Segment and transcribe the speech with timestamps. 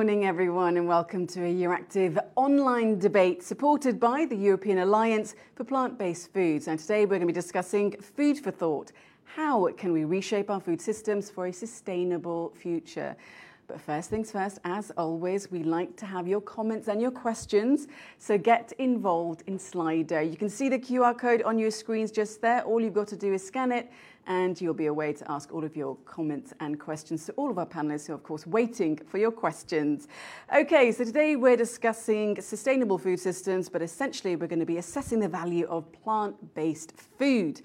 [0.00, 5.64] morning, everyone, and welcome to a Euractiv online debate supported by the European Alliance for
[5.64, 6.68] Plant Based Foods.
[6.68, 8.92] And today we're going to be discussing food for thought.
[9.24, 13.14] How can we reshape our food systems for a sustainable future?
[13.70, 17.86] But first things first, as always, we like to have your comments and your questions.
[18.18, 20.28] So get involved in Slido.
[20.28, 22.62] You can see the QR code on your screens just there.
[22.62, 23.88] All you've got to do is scan it
[24.26, 27.48] and you'll be a way to ask all of your comments and questions to all
[27.48, 30.08] of our panelists who are, of course, waiting for your questions.
[30.52, 35.20] Okay, so today we're discussing sustainable food systems, but essentially we're going to be assessing
[35.20, 37.62] the value of plant based food.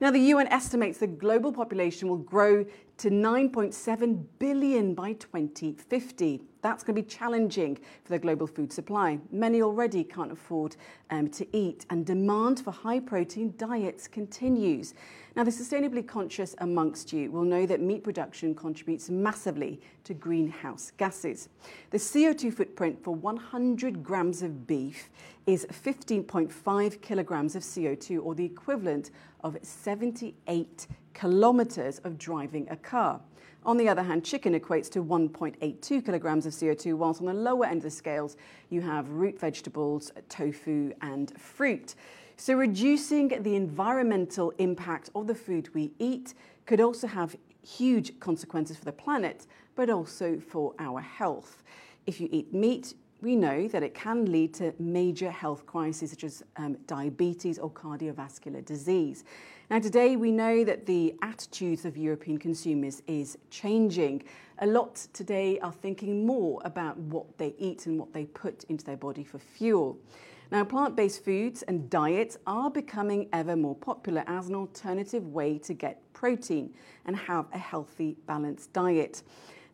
[0.00, 2.64] Now, the UN estimates the global population will grow
[2.98, 6.42] to 9.7 billion by 2050.
[6.62, 9.20] That's going to be challenging for the global food supply.
[9.30, 10.74] Many already can't afford
[11.10, 14.94] um, to eat, and demand for high protein diets continues.
[15.36, 20.90] Now, the sustainably conscious amongst you will know that meat production contributes massively to greenhouse
[20.96, 21.48] gases.
[21.90, 25.10] The CO2 footprint for 100 grams of beef
[25.46, 29.12] is 15.5 kilograms of CO2, or the equivalent
[29.44, 30.88] of 78
[31.18, 33.20] kilometers of driving a car.
[33.66, 37.66] On the other hand, chicken equates to 1.82 kilograms of CO2, whilst on the lower
[37.66, 38.36] end of the scales,
[38.70, 41.96] you have root vegetables, tofu, and fruit.
[42.36, 46.34] So, reducing the environmental impact of the food we eat
[46.66, 47.34] could also have
[47.66, 51.64] huge consequences for the planet, but also for our health.
[52.06, 56.22] If you eat meat, we know that it can lead to major health crises such
[56.22, 59.24] as um, diabetes or cardiovascular disease.
[59.70, 64.22] Now, today we know that the attitudes of European consumers is changing.
[64.60, 68.82] A lot today are thinking more about what they eat and what they put into
[68.82, 69.98] their body for fuel.
[70.50, 75.58] Now, plant based foods and diets are becoming ever more popular as an alternative way
[75.58, 76.72] to get protein
[77.04, 79.22] and have a healthy, balanced diet.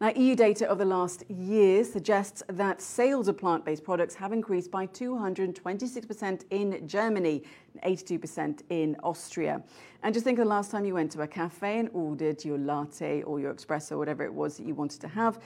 [0.00, 4.32] Now, EU data of the last year suggests that sales of plant based products have
[4.32, 7.44] increased by 226% in Germany,
[7.81, 9.62] and 82% in Austria.
[10.03, 12.59] And just think of the last time you went to a cafe and ordered your
[12.59, 15.38] latte or your espresso, whatever it was that you wanted to have.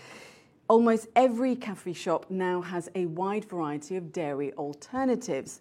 [0.66, 5.60] Almost every cafe shop now has a wide variety of dairy alternatives.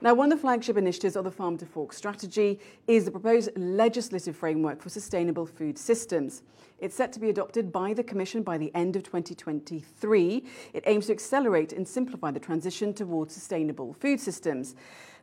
[0.00, 3.50] Now, one of the flagship initiatives of the Farm to Fork strategy is the proposed
[3.56, 6.42] legislative framework for sustainable food systems.
[6.78, 10.44] It's set to be adopted by the Commission by the end of 2023.
[10.72, 14.76] It aims to accelerate and simplify the transition towards sustainable food systems.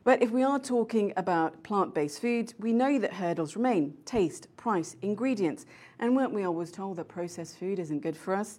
[0.04, 4.54] But if we are talking about plant based foods, we know that hurdles remain taste,
[4.58, 5.64] price, ingredients.
[6.00, 8.58] And weren't we always told that processed food isn't good for us?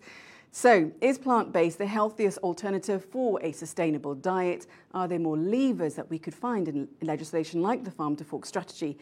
[0.59, 4.65] So, is plant based the healthiest alternative for a sustainable diet?
[4.91, 8.43] Are there more levers that we could find in legislation like the Farm to Fork
[8.43, 8.97] strategy?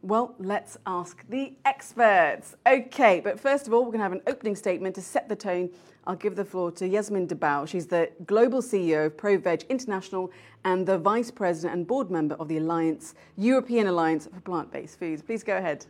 [0.00, 2.56] Well, let's ask the experts.
[2.66, 5.36] Okay, but first of all, we're going to have an opening statement to set the
[5.36, 5.68] tone.
[6.06, 7.66] I'll give the floor to Jasmijn de Boo.
[7.66, 10.32] She's the global CEO of ProVeg International
[10.64, 14.98] and the vice president and board member of the Alliance, European Alliance for Plant Based
[14.98, 15.20] Foods.
[15.20, 15.84] Please go ahead.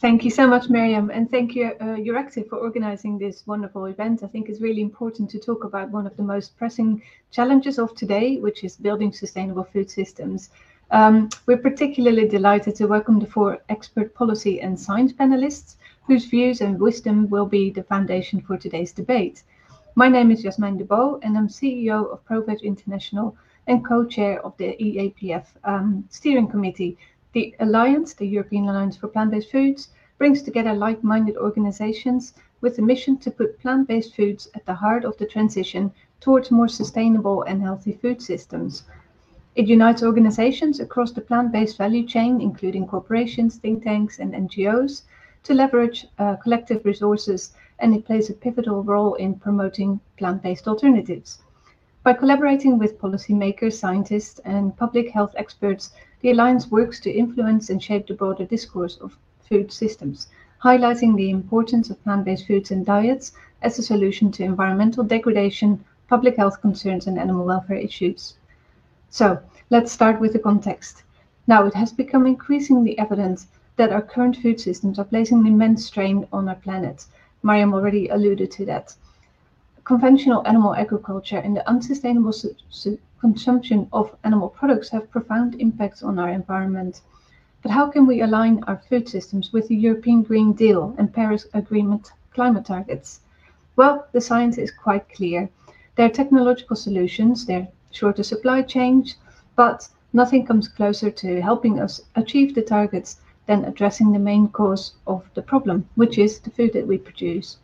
[0.00, 4.22] Thank you so much, Miriam, and thank you, uh, Euractiv, for organizing this wonderful event.
[4.22, 7.96] I think it's really important to talk about one of the most pressing challenges of
[7.96, 10.50] today, which is building sustainable food systems.
[10.92, 15.74] Um, we're particularly delighted to welcome the four expert policy and science panelists,
[16.06, 19.42] whose views and wisdom will be the foundation for today's debate.
[19.96, 23.36] My name is Jasmijn de Boo, and I'm CEO of ProVeg International
[23.66, 26.96] and co-chair of the EAPF um, steering committee
[27.38, 33.16] the Alliance, the European Alliance for Plant-Based Foods, brings together like-minded organizations with the mission
[33.18, 37.92] to put plant-based foods at the heart of the transition towards more sustainable and healthy
[37.92, 38.82] food systems.
[39.54, 45.02] It unites organizations across the plant-based value chain, including corporations, think tanks, and NGOs,
[45.44, 51.38] to leverage uh, collective resources, and it plays a pivotal role in promoting plant-based alternatives.
[52.02, 57.82] By collaborating with policymakers, scientists, and public health experts the Alliance works to influence and
[57.82, 59.16] shape the broader discourse of
[59.48, 60.28] food systems,
[60.62, 63.32] highlighting the importance of plant based foods and diets
[63.62, 68.34] as a solution to environmental degradation, public health concerns, and animal welfare issues.
[69.10, 69.38] So,
[69.70, 71.02] let's start with the context.
[71.46, 75.86] Now, it has become increasingly evident that our current food systems are placing an immense
[75.86, 77.06] strain on our planet.
[77.42, 78.94] Mariam already alluded to that.
[79.84, 86.02] Conventional animal agriculture and the unsustainable su- su- consumption of animal products have profound impacts
[86.02, 87.00] on our environment.
[87.62, 91.46] But how can we align our food systems with the European Green Deal and Paris
[91.54, 93.20] Agreement climate targets?
[93.74, 95.48] Well, the science is quite clear.
[95.96, 99.16] There are technological solutions, there are shorter supply chains,
[99.56, 104.92] but nothing comes closer to helping us achieve the targets than addressing the main cause
[105.06, 107.56] of the problem, which is the food that we produce.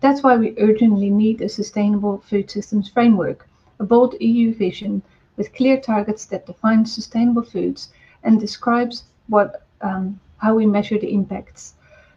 [0.00, 3.48] That's why we urgently need a sustainable food systems framework,
[3.78, 5.02] a bold EU vision
[5.36, 7.90] with clear targets that define sustainable foods
[8.22, 11.74] and describes what um, how we measure the impacts.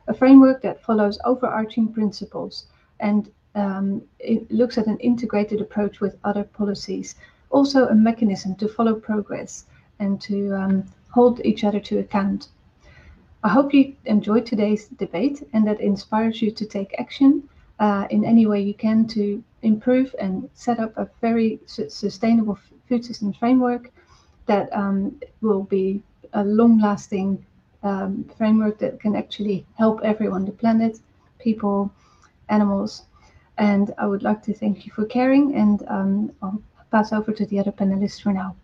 [0.08, 2.66] A framework that follows overarching principles
[3.00, 7.16] and um, it looks at an integrated approach with other policies.
[7.50, 9.66] Also, a mechanism to follow progress
[10.00, 12.50] and to um, hold each other to account.
[13.44, 17.48] I hope you enjoyed today's debate and that inspires you to take action
[17.80, 22.58] uh, in any way you can to improve and set up a very su sustainable
[22.88, 23.92] food system framework
[24.46, 26.02] that um, will be
[26.34, 27.46] a long lasting
[27.84, 31.00] um, framework that can actually help everyone the planet,
[31.40, 31.92] people,
[32.50, 33.04] animals.
[33.58, 37.46] And I would like to thank you for caring, and um, I'll pass over to
[37.46, 38.56] the other panelists for now.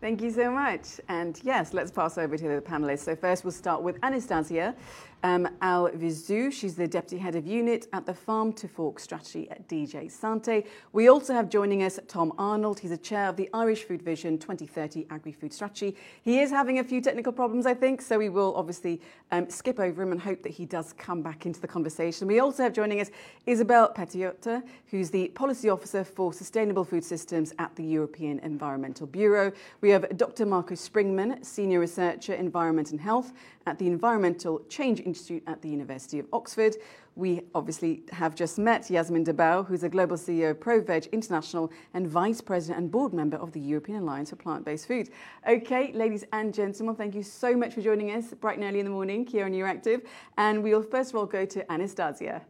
[0.00, 0.98] Thank you so much.
[1.08, 3.00] And yes, let's pass over to the panelists.
[3.00, 4.74] So first we'll start with Anastasia
[5.22, 6.52] um, Alvizou.
[6.52, 10.66] She's the Deputy Head of Unit at the Farm to Fork Strategy at DG SANTE.
[10.92, 12.80] We also have joining us Tom Arnold.
[12.80, 15.96] He's a chair of the Irish Food Vision 2030 Agri-Food Strategy.
[16.22, 19.00] He is having a few technical problems, I think, so we will obviously
[19.30, 22.26] um, skip over him and hope that he does come back into the conversation.
[22.26, 23.10] We also have joining us
[23.46, 29.52] Isabel Paliotta, who's the Policy Officer for Sustainable Food Systems at the European Environmental Bureau.
[29.80, 30.46] We have Dr.
[30.46, 33.32] Marco Springmann, Senior Researcher, Environment and Health
[33.70, 36.74] at the Environmental Change Institute at the University of Oxford.
[37.14, 41.70] We obviously have just met Jasmijn de Boo, who's a global CEO of ProVeg International
[41.94, 45.10] and Vice President and Board Member of the European Alliance for Plant-Based Food.
[45.48, 48.86] Okay, ladies and gentlemen, thank you so much for joining us bright and early in
[48.86, 50.04] the morning here on Euractiv.
[50.36, 52.42] And we'll first of all go to Anastasia.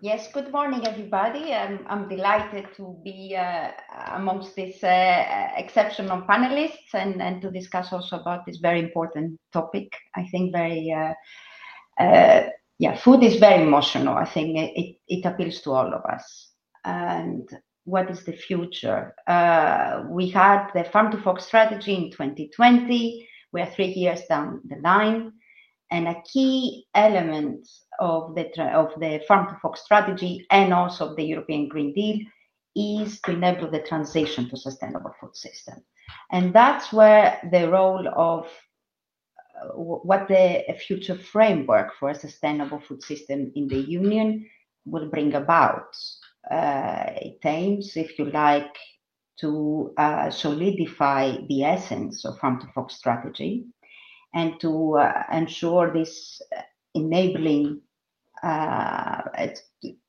[0.00, 1.52] Yes, good morning, everybody.
[1.52, 3.72] I'm, I'm delighted to be uh,
[4.12, 9.92] amongst these uh, exceptional panelists and, and to discuss also about this very important topic.
[10.14, 11.14] I think very, uh,
[12.00, 12.48] uh
[12.78, 14.14] yeah, food is very emotional.
[14.16, 16.52] I think it, it appeals to all of us.
[16.84, 17.48] And
[17.84, 19.16] what is the future?
[19.26, 23.28] Uh, we had the Farm to Fork strategy in 2020.
[23.52, 25.32] We are three years down the line.
[25.90, 27.66] And a key element
[27.98, 32.18] of the, of the Farm to Fork strategy and also of the European Green Deal
[32.76, 35.82] is to enable the transition to sustainable food system.
[36.30, 38.48] And that's where the role of
[39.74, 44.46] what the future framework for a sustainable food system in the Union
[44.84, 45.96] will bring about.
[46.50, 48.76] Uh, it aims, if you like,
[49.40, 53.66] to uh, solidify the essence of Farm to Fork strategy
[54.34, 56.40] and to uh, ensure this
[56.94, 57.80] enabling
[58.42, 59.22] uh,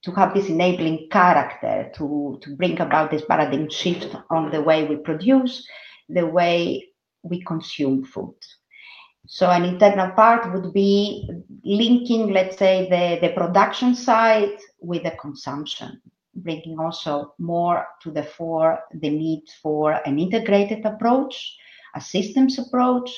[0.04, 4.86] to have this enabling character to, to bring about this paradigm shift on the way
[4.86, 5.68] we produce,
[6.10, 6.88] the way
[7.24, 8.36] we consume food.
[9.28, 11.30] So an internal part would be
[11.64, 16.02] linking, let's say, the, the production side with the consumption,
[16.34, 21.56] bringing also more to the fore the need for an integrated approach,
[21.96, 23.12] a systems approach,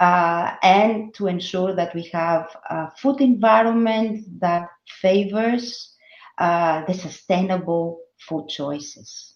[0.00, 4.68] uh, and to ensure that we have a food environment that
[5.00, 5.94] favors
[6.38, 9.34] uh, the sustainable food choices.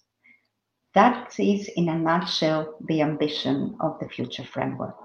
[0.95, 4.97] That is, in a nutshell, the ambition of the future framework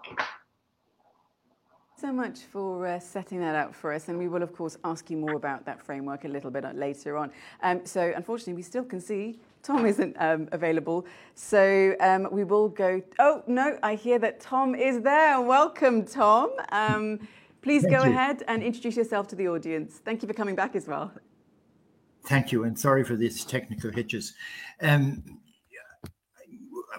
[2.00, 4.08] so much for uh, setting that out for us.
[4.08, 7.18] And we will, of course, ask you more about that framework a little bit later
[7.18, 7.32] on.
[7.64, 11.08] Um, so, unfortunately, we still can see Tom isn't um, available.
[11.34, 13.02] So um, we will go.
[13.18, 15.42] Oh, no, I hear that Tom is there.
[15.42, 16.52] Welcome, Tom.
[16.72, 17.28] Um,
[17.64, 18.12] please Thank go you.
[18.12, 20.00] ahead and introduce yourself to the audience.
[20.06, 21.12] Thank you for coming back as well.
[22.26, 24.34] Thank you, and sorry for these technical hitches.
[24.82, 25.40] Um,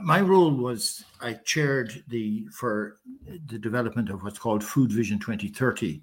[0.02, 2.98] my role was I chaired the for
[3.46, 6.02] the development of what's called Food Vision 2030,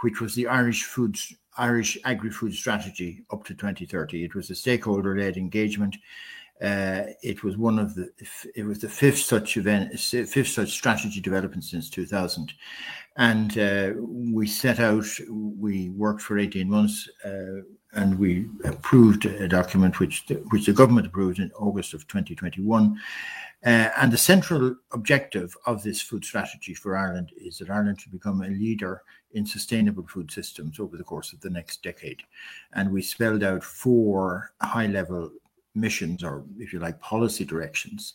[0.00, 1.16] which was the Irish food
[1.58, 4.24] Irish agri-food strategy up to 2030.
[4.24, 5.96] It was a stakeholder-led engagement.
[6.62, 8.10] Uh, it was one of the
[8.54, 12.54] it was the fifth such event fifth such strategy development since 2000
[13.18, 17.60] and uh, we set out we worked for 18 months uh,
[17.96, 22.98] and we approved a document which the, which the government approved in August of 2021
[23.64, 28.12] uh, and the central objective of this food strategy for Ireland is that Ireland should
[28.12, 32.22] become a leader in sustainable food systems over the course of the next decade.
[32.74, 35.30] And we spelled out four high level
[35.74, 38.14] missions, or if you like, policy directions.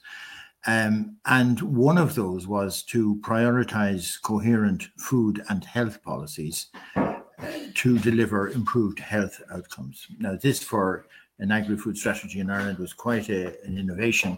[0.68, 6.68] Um, and one of those was to prioritize coherent food and health policies
[7.76, 10.08] to deliver improved health outcomes.
[10.20, 11.06] Now, this for
[11.40, 14.38] an agri food strategy in Ireland was quite a, an innovation,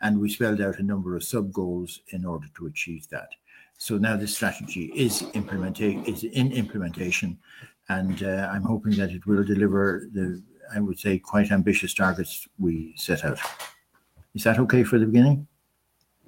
[0.00, 3.30] and we spelled out a number of sub goals in order to achieve that.
[3.78, 7.38] So now this strategy is is in implementation.
[7.88, 10.42] and uh, I'm hoping that it will deliver the,
[10.74, 13.38] I would say, quite ambitious targets we set out.
[14.34, 15.46] Is that okay for the beginning?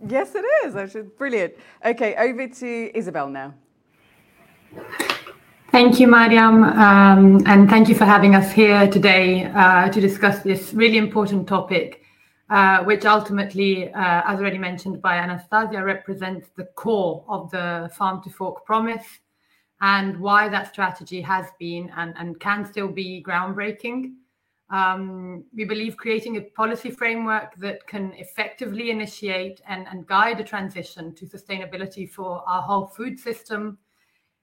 [0.06, 0.76] Yes, it is.
[0.76, 1.54] Actually, brilliant.
[1.84, 3.54] Okay, over to Isabel now.
[5.74, 10.40] Thank you, Mariam, um, and thank you for having us here today uh, to discuss
[10.44, 12.00] this really important topic,
[12.48, 18.22] uh, which ultimately, uh, as already mentioned by Anastasia, represents the core of the Farm
[18.22, 19.04] to Fork promise
[19.80, 24.12] and why that strategy has been and, and can still be groundbreaking.
[24.70, 30.44] Um, we believe creating a policy framework that can effectively initiate and, and guide a
[30.44, 33.78] transition to sustainability for our whole food system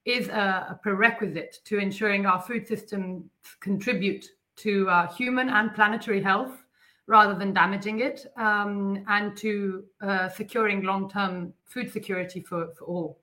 [0.05, 3.25] is a, a prerequisite to ensuring our food systems
[3.59, 4.25] contribute
[4.57, 6.63] to uh, human and planetary health
[7.07, 12.85] rather than damaging it, um, and to uh, securing long term food security for, for
[12.85, 13.19] all.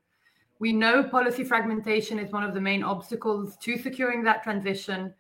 [0.59, 5.15] We know policy fragmentation is one of the main obstacles to securing that transition.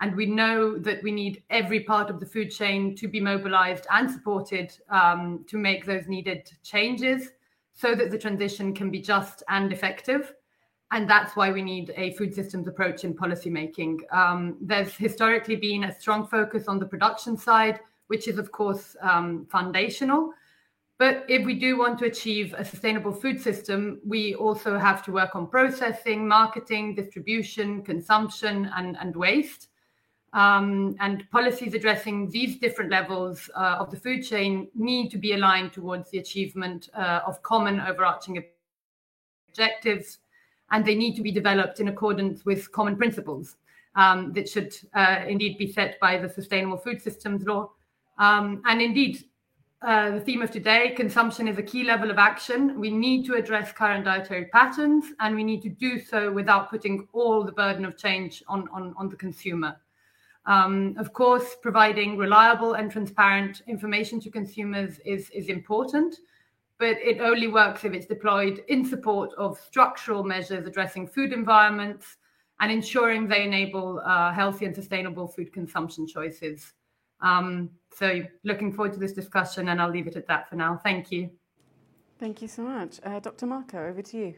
[0.00, 3.86] And we know that we need every part of the food chain to be mobilized
[3.90, 7.30] and supported um, to make those needed changes
[7.72, 10.34] so that the transition can be just and effective.
[10.94, 13.98] And that's why we need a food systems approach in policymaking.
[14.12, 18.94] Um, there's historically been a strong focus on the production side, which is, of course,
[19.02, 20.30] um, foundational.
[20.96, 25.10] But if we do want to achieve a sustainable food system, we also have to
[25.10, 29.70] work on processing, marketing, distribution, consumption, and, and waste.
[30.32, 35.32] Um, and policies addressing these different levels uh, of the food chain need to be
[35.32, 38.44] aligned towards the achievement uh, of common overarching
[39.48, 40.18] objectives,
[40.70, 43.56] and they need to be developed in accordance with common principles
[43.96, 47.70] um, that should uh, indeed be set by the Sustainable Food Systems Law.
[48.18, 49.24] Um, and indeed,
[49.82, 52.80] uh, the theme of today consumption is a key level of action.
[52.80, 57.06] We need to address current dietary patterns, and we need to do so without putting
[57.12, 59.76] all the burden of change on, on, on the consumer.
[60.46, 66.16] Um, of course, providing reliable and transparent information to consumers is, is important,
[66.84, 72.18] but it only works if it's deployed in support of structural measures addressing food environments
[72.60, 76.74] and ensuring they enable uh, healthy and sustainable food consumption choices.
[77.22, 80.76] Um, so looking forward to this discussion, and I'll leave it at that for now.
[80.76, 81.30] Thank you.
[82.18, 83.00] Thank you so much.
[83.02, 83.46] Uh, Dr.
[83.46, 84.34] Marco, over to you.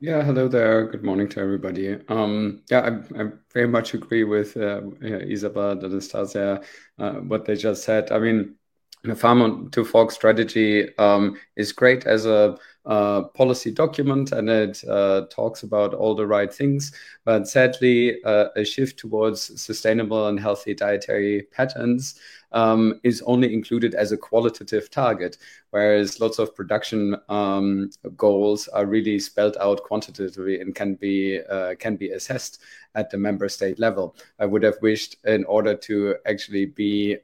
[0.00, 0.86] Yeah, hello there.
[0.86, 1.98] Good morning to everybody.
[2.08, 6.62] Um, yeah, I, I, very much agree with uh, Isabel and Anastasia,
[6.98, 8.10] uh, what they just said.
[8.10, 8.54] I mean,
[9.02, 14.82] the farm to fork strategy um, is great as a uh, policy document and it
[14.88, 16.92] uh, talks about all the right things.
[17.24, 22.18] But sadly, uh, a shift towards sustainable and healthy dietary patterns
[22.52, 25.38] um, is only included as a qualitative target,
[25.70, 31.74] whereas lots of production um, goals are really spelled out quantitatively and can be uh,
[31.76, 32.60] can be assessed
[32.96, 34.16] at the member state level.
[34.38, 37.18] I would have wished, in order to actually be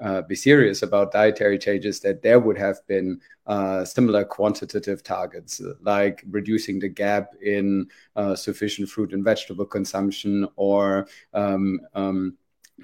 [0.00, 5.60] uh, be serious about dietary changes, that there would have been uh, similar quantitative targets,
[5.82, 7.86] like reducing the gap in
[8.16, 12.36] uh, sufficient fruit and vegetable consumption or um, um,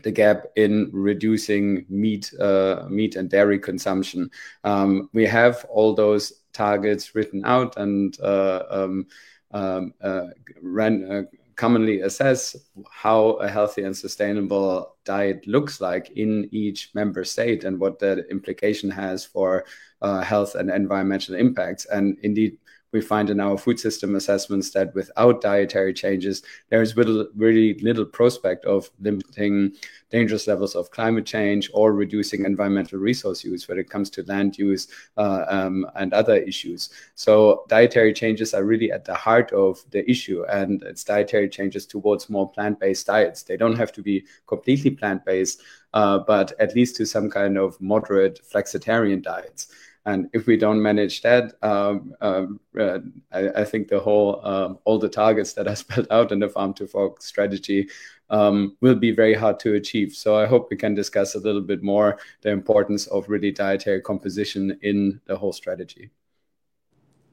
[0.03, 4.31] the gap in reducing meat, uh, meat and dairy consumption.
[4.65, 9.07] Um, we have all those targets written out and uh, um,
[9.53, 10.27] um, uh,
[10.63, 11.29] ran,
[11.61, 12.57] commonly assess
[12.91, 18.27] how a healthy and sustainable diet looks like in each member state and what the
[18.31, 19.67] implication has for
[20.01, 21.85] uh, health and environmental impacts.
[21.85, 22.57] And indeed,
[22.93, 27.75] we find in our food system assessments that without dietary changes, there is little, really
[27.75, 29.73] little prospect of limiting
[30.11, 34.59] dangerous levels of climate change or reducing environmental resource use when it comes to land
[34.59, 36.91] use uh, um, and other issues.
[37.15, 41.87] So dietary changes are really at the heart of the issue, and it's dietary changes
[41.87, 43.45] towards more plant-based diets.
[43.45, 45.63] They don't have to be completely plant-based,
[45.95, 49.69] uh, but at least to some kind of moderate flexitarian diets.
[50.07, 53.01] And if we don't manage that, um, um, uh,
[53.33, 56.49] I, I, think the whole um, all the targets that are spelled out in the
[56.49, 57.89] farm to fork strategy
[58.31, 60.15] um, will be very hard to achieve.
[60.15, 64.01] So I hope we can discuss a little bit more the importance of really dietary
[64.01, 66.11] composition in the whole strategy.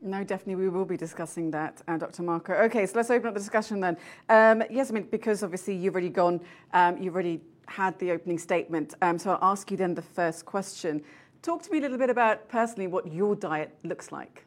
[0.02, 2.22] No, definitely, we will be discussing that, uh, Dr.
[2.22, 2.54] Marco.
[2.54, 3.98] Okay, so let's open up the discussion then.
[4.30, 6.40] Um, yes, I mean, because obviously you've already gone,
[6.74, 8.94] um, you've already had the opening statement.
[9.02, 11.04] Um, so I'll ask you then the first question.
[11.42, 14.44] Talk to me a little bit about personally what your diet looks like.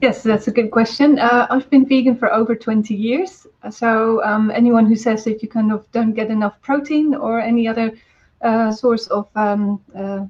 [0.00, 1.18] Yes, that's a good question.
[1.18, 3.46] Uh, I've been vegan for over 20 years.
[3.70, 7.68] So, um, anyone who says that you kind of don't get enough protein or any
[7.68, 7.92] other
[8.40, 10.24] uh, source of um, uh,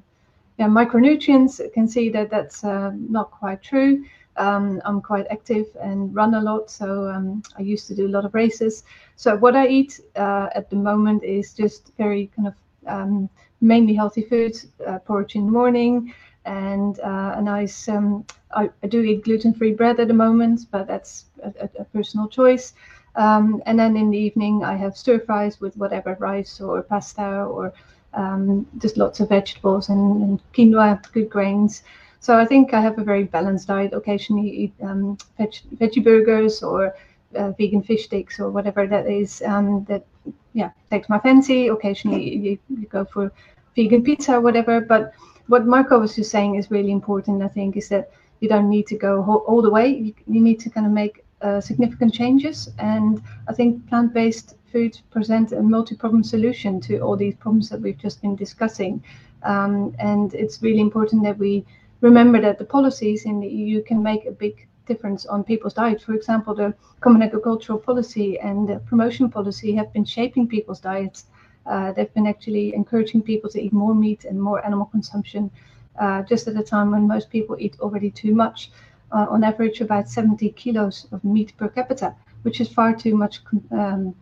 [0.57, 4.05] yeah, micronutrients can see that that's uh, not quite true.
[4.37, 8.13] Um, I'm quite active and run a lot, so um, I used to do a
[8.15, 8.83] lot of races.
[9.15, 12.53] So what I eat uh, at the moment is just very kind of
[12.85, 13.29] um,
[13.61, 16.13] mainly healthy foods, uh, porridge in the morning,
[16.45, 17.87] and uh, a nice.
[17.87, 22.27] Um, I, I, do eat gluten-free bread at the moment, but that's a, a personal
[22.27, 22.73] choice.
[23.15, 27.43] Um, and then in the evening, I have stir fries with whatever rice or pasta
[27.43, 27.73] or
[28.13, 31.83] um, just lots of vegetables and, and, quinoa, good grains.
[32.19, 33.93] So I think I have a very balanced diet.
[33.93, 36.95] Occasionally eat um, veg, veggie burgers or
[37.35, 40.05] uh, vegan fish sticks or whatever that is um, that
[40.53, 41.67] yeah takes my fancy.
[41.67, 43.31] Occasionally you, you, go for
[43.75, 44.81] vegan pizza or whatever.
[44.81, 45.13] But
[45.47, 47.41] what Marco was just saying is really important.
[47.41, 49.87] I think is that you don't need to go all, all the way.
[49.87, 52.69] You, you, need to kind of make uh, significant changes.
[52.79, 57.97] And I think plant-based food present a multi-problem solution to all these problems that we've
[57.97, 59.03] just been discussing.
[59.43, 61.65] Um, and it's really important that we
[62.01, 66.01] remember that the policies in the EU can make a big difference on people's diet.
[66.01, 71.25] For example, the Common Agricultural Policy and the promotion policy have been shaping people's diets.
[71.65, 75.51] Uh, they've been actually encouraging people to eat more meat and more animal consumption,
[75.99, 78.71] uh, just at a time when most people eat already too much.
[79.11, 83.41] Uh, on average, about 70 kilos of meat per capita, which is far too much
[83.71, 84.15] um,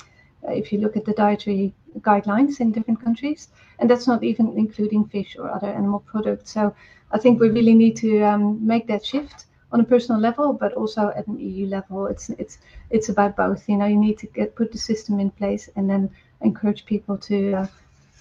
[0.47, 3.49] if you look at the dietary guidelines in different countries.
[3.79, 6.51] And that's not even including fish or other animal products.
[6.51, 6.73] So
[7.11, 10.73] I think we really need to um, make that shift on a personal level, but
[10.73, 12.07] also at an EU level.
[12.07, 12.57] It's it's
[12.89, 13.67] it's about both.
[13.69, 16.09] You know, you need to get put the system in place and then
[16.41, 17.67] encourage people to uh,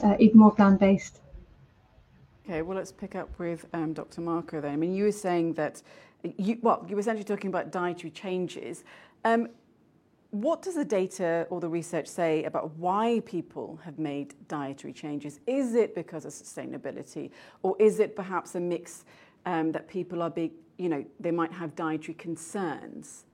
[0.03, 1.21] uh, eat more plant based.
[2.45, 4.23] Okay, well, let's pick up with um, Dr.
[4.23, 4.73] Marco then.
[4.73, 5.83] I mean, you were saying that
[6.23, 8.85] you well, you were essentially talking about dietary changes.
[9.25, 9.49] Um,
[10.31, 15.41] what does the data or the research say about why people have made dietary changes?
[15.47, 17.31] Is it because of sustainability,
[17.63, 19.05] or is it perhaps a mix
[19.47, 23.25] um, that people are big, you know, they might have dietary concerns?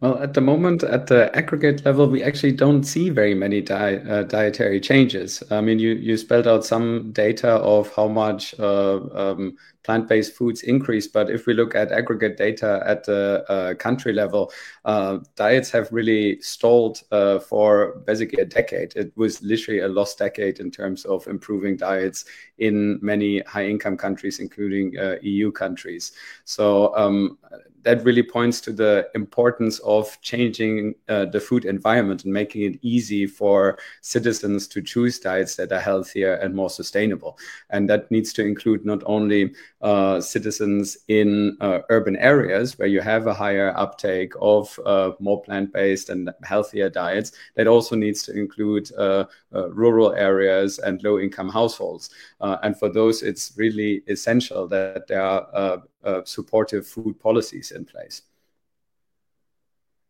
[0.00, 3.96] Well, at the moment, at the aggregate level, we actually don't see very many di-
[3.96, 5.42] uh, dietary changes.
[5.50, 10.34] I mean, you, you spelled out some data of how much uh, um, plant based
[10.34, 14.52] foods increase, but if we look at aggregate data at the uh, country level,
[14.84, 18.94] uh, diets have really stalled uh, for basically a decade.
[18.96, 22.24] It was literally a lost decade in terms of improving diets
[22.58, 26.12] in many high income countries, including uh, EU countries.
[26.44, 27.38] So, um,
[27.86, 32.80] that really points to the importance of changing uh, the food environment and making it
[32.82, 37.38] easy for citizens to choose diets that are healthier and more sustainable.
[37.70, 39.54] And that needs to include not only
[39.86, 45.40] uh, citizens in uh, urban areas where you have a higher uptake of uh, more
[45.42, 51.04] plant based and healthier diets, that also needs to include uh, uh, rural areas and
[51.04, 52.10] low income households.
[52.40, 55.82] and for those, it's really essential that there are
[56.24, 58.22] supportive food policies in place.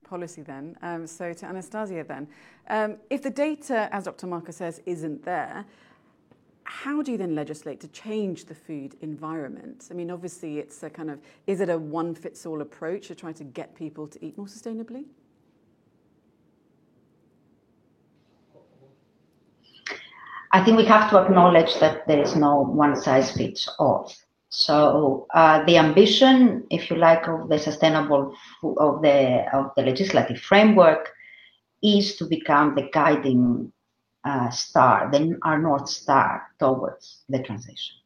[0.09, 0.75] Policy then.
[0.81, 2.29] Um, so to Anastasia then,
[2.71, 4.27] um, if the data, as Dr.
[4.27, 5.67] Marco says, isn't there,
[6.69, 9.89] how do you then legislate to change the food environment?
[9.91, 13.15] I mean, obviously, it's a kind of is it a one fits all approach to
[13.15, 15.05] try to get people to eat more sustainably?
[20.53, 24.13] I think we have to acknowledge that there is no one size fits all.
[24.49, 30.41] So uh, the ambition, if you like, of the sustainable of the of the legislative
[30.41, 31.11] framework
[31.83, 33.73] is to become the guiding
[34.27, 37.97] uh, star, then our north star towards the transition.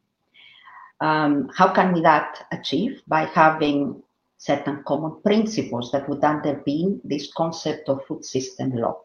[1.01, 3.01] Um, how can we that achieve?
[3.07, 4.03] By having
[4.37, 9.01] certain common principles that would underpin this concept of food system law.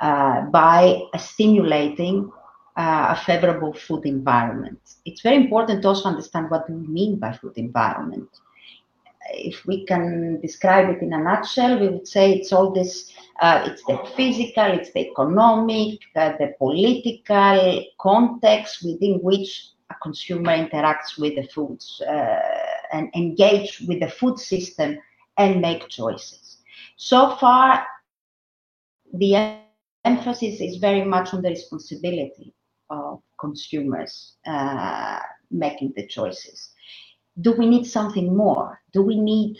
[0.00, 2.30] Uh, by stimulating
[2.76, 4.80] uh, a favorable food environment.
[5.04, 8.28] It's very important to also understand what we mean by food environment.
[9.30, 13.62] If we can describe it in a nutshell, we would say it's all this, uh,
[13.66, 21.18] it's the physical, it's the economic, uh, the political context within which a consumer interacts
[21.18, 22.40] with the foods uh,
[22.92, 24.98] and engage with the food system
[25.38, 26.58] and make choices.
[26.96, 27.86] So far,
[29.14, 29.58] the
[30.04, 32.54] emphasis is very much on the responsibility
[32.90, 35.18] of consumers uh,
[35.50, 36.71] making the choices.
[37.40, 38.80] Do we need something more?
[38.92, 39.58] Do we need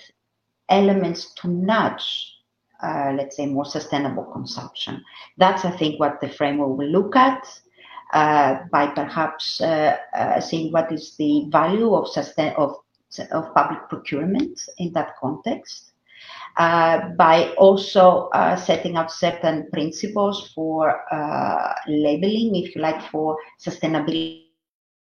[0.68, 2.34] elements to nudge,
[2.82, 5.02] uh, let's say, more sustainable consumption?
[5.38, 7.46] That's, I think, what the framework will look at.
[8.12, 12.76] Uh, by perhaps uh, uh, seeing what is the value of, sustain- of,
[13.30, 15.92] of public procurement in that context,
[16.58, 21.00] uh, by also uh, setting up certain principles for
[21.88, 24.51] labeling, if you like, for sustainability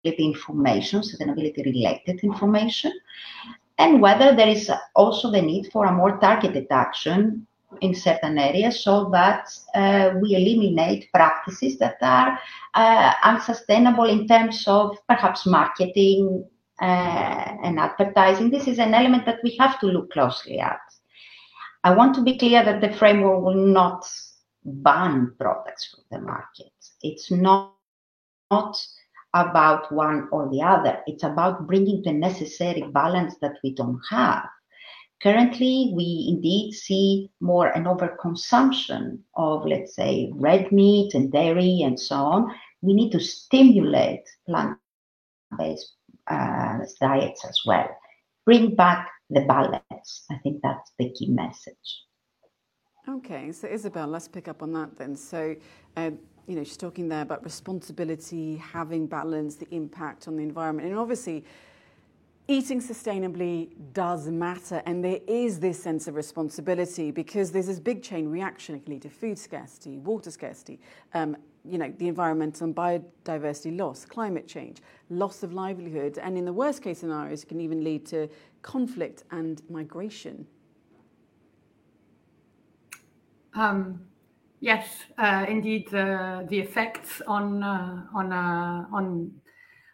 [0.04, 2.92] information, sustainability related information.
[3.80, 7.48] and whether there is also the need for a more targeted action
[7.82, 12.38] in certain areas so that uh, we eliminate practices that are
[12.76, 16.44] uh, unsustainable in terms of perhaps marketing
[16.82, 18.50] uh, and advertising.
[18.50, 20.82] This is an element that we have to look closely at.
[21.84, 24.06] I want to be clear that the framework will not
[24.66, 26.74] ban products from the market.
[27.02, 27.76] It's not,
[28.52, 28.78] not
[29.34, 31.02] about one or the other.
[31.08, 34.46] It's about bringing the necessary balance that we don't have.
[35.22, 42.00] Currently, we indeed see more an overconsumption of, let's say, red meat and dairy and
[42.00, 42.56] so on.
[42.82, 45.94] We need to stimulate plant-based
[46.28, 47.90] uh, diets as well.
[48.46, 50.26] Bring back the balance.
[50.32, 52.06] I think that's the key message.
[53.08, 55.16] Okay, so Isabel, let's pick up on that then.
[55.16, 55.56] So,
[55.98, 56.12] uh,
[56.50, 60.98] you know, she's talking there about responsibility, having balance, the impact on the environment, and
[60.98, 61.46] obviously,
[62.48, 68.02] eating sustainably does matter, and there is this sense of responsibility because there's this big
[68.02, 68.74] chain reaction.
[68.74, 70.80] It can lead to food scarcity, water scarcity,
[71.14, 74.82] um, you know, the environmental and biodiversity loss, climate change,
[75.12, 78.28] loss of livelihood, and in the worst case scenarios, it can even lead to
[78.64, 80.48] conflict and migration.
[83.54, 84.09] Um,
[84.60, 89.32] yes, uh, indeed, uh, the effects on uh, on uh, on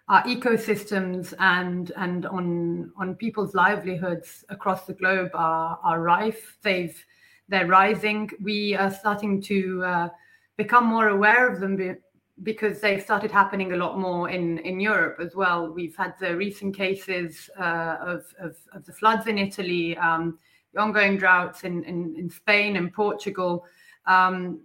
[0.07, 6.57] our ecosystems and and on on people's livelihoods across the globe are are rife.
[6.61, 7.05] They've
[7.47, 8.29] they're rising.
[8.41, 10.09] We are starting to uh,
[10.57, 11.97] become more aware of them
[12.43, 15.71] because they've started happening a lot more in, in Europe as well.
[15.71, 20.37] We've had the recent cases uh, of, of, of, the floods in Italy, um,
[20.73, 23.65] the ongoing droughts in, in, in Spain and Portugal.
[24.07, 24.61] Um,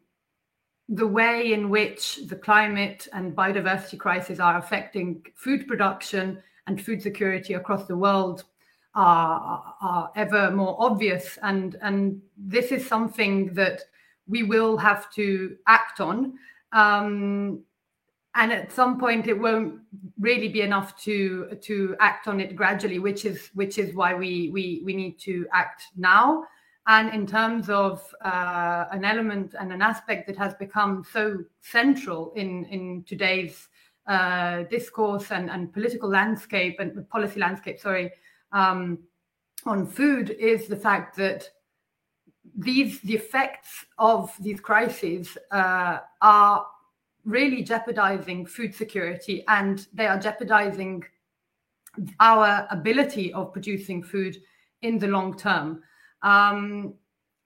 [0.88, 7.00] the way in which the climate and biodiversity crisis are affecting food production and food
[7.00, 8.44] security across the world
[8.94, 11.38] are, are ever more obvious.
[11.42, 13.82] And, and this is something that
[14.26, 16.34] we will have to act on.
[16.72, 17.62] Um,
[18.34, 19.80] and at some point it won't
[20.18, 24.50] really be enough to to act on it gradually which is which is why we
[24.50, 26.44] we we need to act now
[26.90, 32.32] and in terms of uh, an element and an aspect that has become so central
[32.34, 33.68] in in today's
[34.06, 38.10] uh, discourse and, and political landscape and policy landscape sorry
[38.52, 38.98] um,
[39.66, 41.48] on food is the fact that
[42.56, 46.66] these the effects of these crises uh, are
[47.24, 51.04] really jeopardizing food security and they are jeopardizing
[52.18, 54.36] our ability of producing food
[54.82, 55.82] in the long term.
[56.22, 56.94] Um,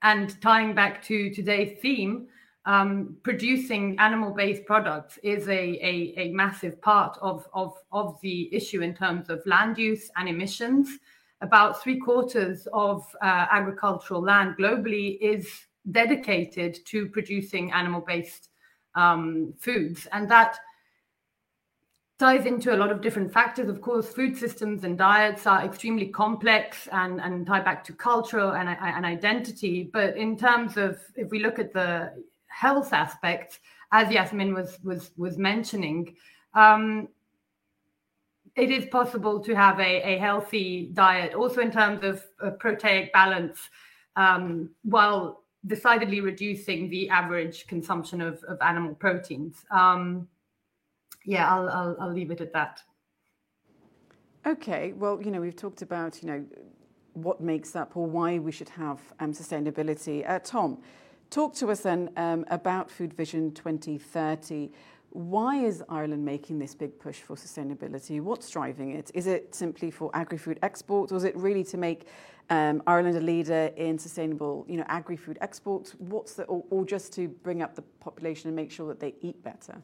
[0.01, 2.27] and tying back to today's theme,
[2.65, 8.81] um, producing animal-based products is a, a, a massive part of, of, of the issue
[8.81, 10.99] in terms of land use and emissions
[11.41, 15.47] about three quarters of uh, agricultural land globally is
[15.91, 18.49] dedicated to producing animal based
[18.95, 20.07] um, foods.
[20.11, 20.57] And that
[22.17, 23.67] ties into a lot of different factors.
[23.67, 28.55] Of course, food systems and diets are extremely complex and, and tie back to culture
[28.55, 29.89] and, and identity.
[29.91, 32.13] But in terms of, if we look at the
[32.47, 33.59] health aspects,
[33.91, 36.15] as Jasmijn was, was, was mentioning,
[36.53, 37.09] um,
[38.55, 43.11] it is possible to have a, a healthy diet, also in terms of, of proteic
[43.11, 43.69] balance,
[44.15, 49.65] um, while decidedly reducing the average consumption of, of animal proteins.
[49.71, 50.29] Um,
[51.25, 52.81] yeah, I'll, I'll, I'll leave it at that.
[54.45, 56.45] Okay, well, you know, we've talked about, you know,
[57.13, 60.29] what makes up or why we should have um, sustainability.
[60.29, 60.77] Uh, Tom,
[61.29, 64.69] talk to us then um, about Food Vision 2030.
[65.09, 68.21] Why is Ireland making this big push for sustainability?
[68.21, 69.09] What's driving it?
[69.13, 72.07] Is it simply for agri-food exports, or is it really to make
[72.49, 75.95] um, Ireland a leader in sustainable, you know, agri-food exports?
[75.97, 79.15] What's the, or, or just to bring up the population and make sure that they
[79.21, 79.81] eat better?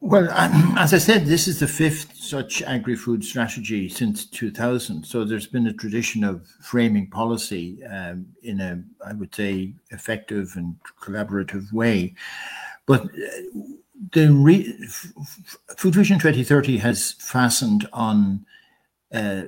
[0.00, 0.28] Well,
[0.78, 5.04] as I said, this is the fifth such agri-food strategy since 2000.
[5.04, 10.52] So there's been a tradition of framing policy um, in a, I would say, effective
[10.56, 12.14] and collaborative way.
[12.86, 13.62] But uh,
[14.12, 14.72] the re-
[15.76, 18.44] Food Vision 2030 has fastened on
[19.12, 19.42] uh,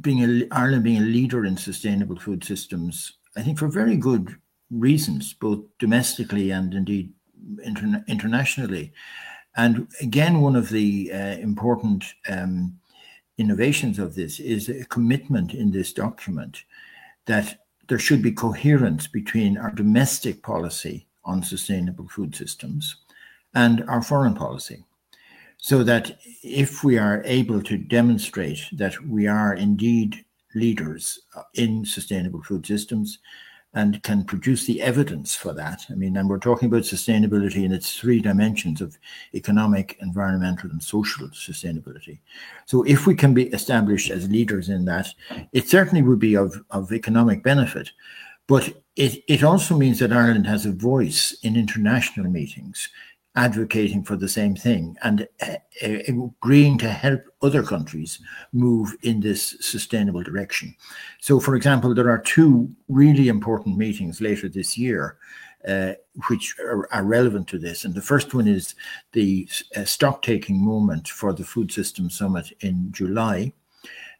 [0.00, 3.14] being a, Ireland being a leader in sustainable food systems.
[3.36, 4.36] I think for very good
[4.70, 7.12] reasons, both domestically and indeed
[7.66, 8.92] interna- internationally.
[9.56, 12.78] And again, one of the uh, important um,
[13.38, 16.64] innovations of this is a commitment in this document
[17.26, 22.96] that there should be coherence between our domestic policy on sustainable food systems
[23.54, 24.84] and our foreign policy.
[25.62, 30.24] so that if we are able to demonstrate that we are indeed
[30.56, 31.20] leaders
[31.54, 33.18] in sustainable food systems
[33.74, 35.86] and can produce the evidence for that.
[35.90, 38.98] I mean, and we're talking about sustainability in its three dimensions of
[39.34, 42.18] economic, environmental, and social sustainability.
[42.66, 45.08] So, if we can be established as leaders in that,
[45.52, 47.90] it certainly would be of, of economic benefit.
[48.46, 52.90] But it, it also means that Ireland has a voice in international meetings
[53.34, 58.20] advocating for the same thing and uh, uh, agreeing to help other countries
[58.52, 60.74] move in this sustainable direction.
[61.20, 65.16] So, for example, there are two really important meetings later this year.
[65.66, 65.92] Uh,
[66.26, 67.84] which are, are, relevant to this.
[67.84, 68.74] And the first one is
[69.12, 73.52] the uh, stock taking moment for the Food System Summit in July.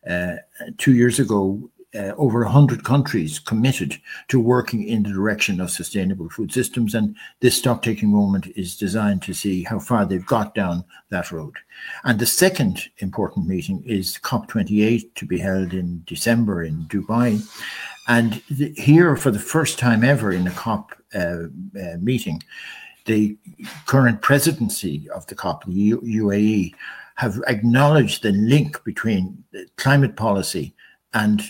[0.08, 0.36] Uh,
[0.78, 6.28] two years ago, uh, over 100 countries committed to working in the direction of sustainable
[6.30, 6.94] food systems.
[6.94, 11.30] And this stock taking moment is designed to see how far they've got down that
[11.30, 11.54] road.
[12.04, 17.42] And the second important meeting is COP28 to be held in December in Dubai.
[18.08, 18.34] And
[18.76, 22.42] here, for the first time ever in a COP uh, uh, meeting,
[23.04, 23.36] the
[23.86, 26.74] current presidency of the COP, the U- UAE,
[27.16, 29.44] have acknowledged the link between
[29.76, 30.74] climate policy
[31.14, 31.42] and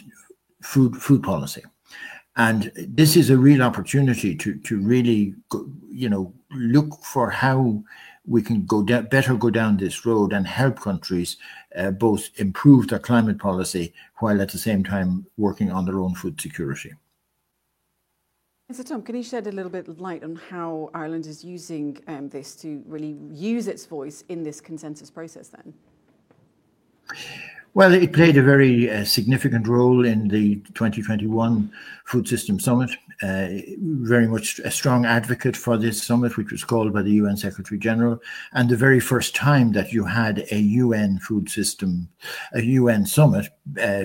[0.63, 1.63] food food policy.
[2.37, 5.35] And this is a real opportunity to to really,
[5.91, 7.83] you know, look for how
[8.25, 11.37] we can go better go down this road and help countries
[11.77, 16.15] uh, both improve their climate policy while at the same time working on their own
[16.15, 16.93] food security.
[18.71, 21.99] So, Tom, can you shed a little bit of light on how Ireland is using
[22.07, 25.75] um, this to really use its voice in this consensus process then?
[27.75, 31.73] Well, it played a very uh, significant role in the 2021
[32.05, 32.91] Food System Summit.
[33.23, 37.37] Uh, very much a strong advocate for this summit, which was called by the UN
[37.37, 38.21] Secretary General,
[38.53, 42.11] and the very first time that you had a UN food system,
[42.53, 43.49] a UN summit
[43.81, 44.05] uh,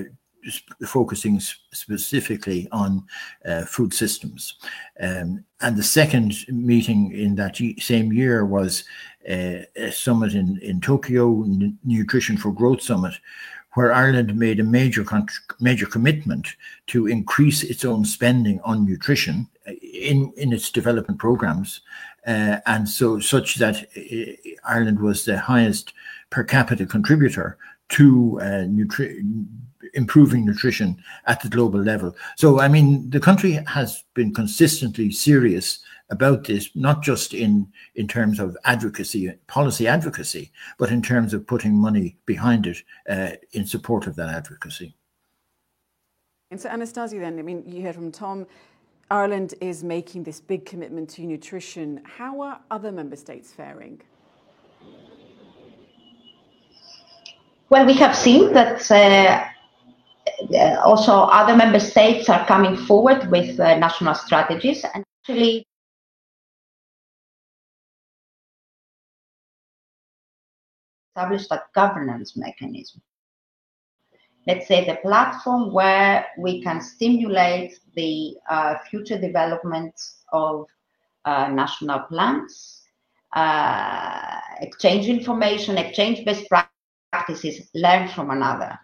[0.86, 1.42] focusing
[1.74, 3.04] specifically on
[3.46, 4.56] uh, food systems.
[5.02, 8.86] Um, and the second meeting in that same year was
[9.30, 13.14] uh, a summit in, in Tokyo, N- Nutrition for Growth Summit,
[13.74, 15.06] where Ireland made a major
[15.60, 16.56] major commitment
[16.88, 21.82] to increase its own spending on nutrition uh, in in its development programs,
[22.26, 25.94] uh, and so such that uh, Ireland was the highest
[26.30, 27.58] per capita contributor
[27.90, 29.46] to uh, nutri-
[29.94, 32.16] improving nutrition at the global level.
[32.36, 38.08] So, I mean, the country has been consistently serious about this, not just in, in
[38.08, 42.78] terms of advocacy, policy advocacy, but in terms of putting money behind it
[43.10, 44.96] uh, in support of that advocacy.
[46.50, 48.48] And so, Anastasia, then, I mean, you heard from Tom,
[49.12, 52.02] Ireland is making this big commitment to nutrition.
[52.06, 54.02] How are other member states faring?
[57.70, 59.44] Well, we have seen that uh,
[60.56, 65.67] uh also other member states are coming forward with uh, national strategies, and actually,
[71.18, 73.02] established a governance mechanism.
[74.46, 79.94] Let's say the platform where we can stimulate the uh, future development
[80.32, 80.68] of
[81.26, 82.84] uh, national plans,
[83.36, 86.46] uh, exchange information, exchange best
[87.12, 88.80] practices, learn from another.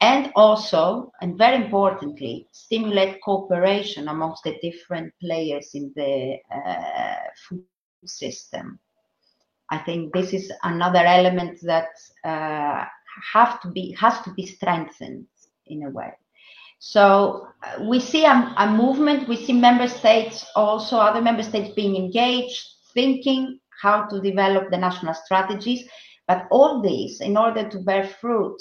[0.00, 7.14] And also, and very importantly, stimulate cooperation amongst the different players in the uh,
[7.48, 7.64] food
[8.04, 8.78] system
[9.70, 11.88] I think this is another element that
[12.24, 12.84] uh,
[13.32, 15.26] have to be has to be strengthened
[15.66, 16.12] in a way.
[16.78, 19.28] So uh, we see a, a, movement.
[19.28, 24.76] We see member states also other member states being engaged, thinking how to develop the
[24.76, 25.88] national strategies.
[26.28, 28.60] But all these, in order to bear fruit,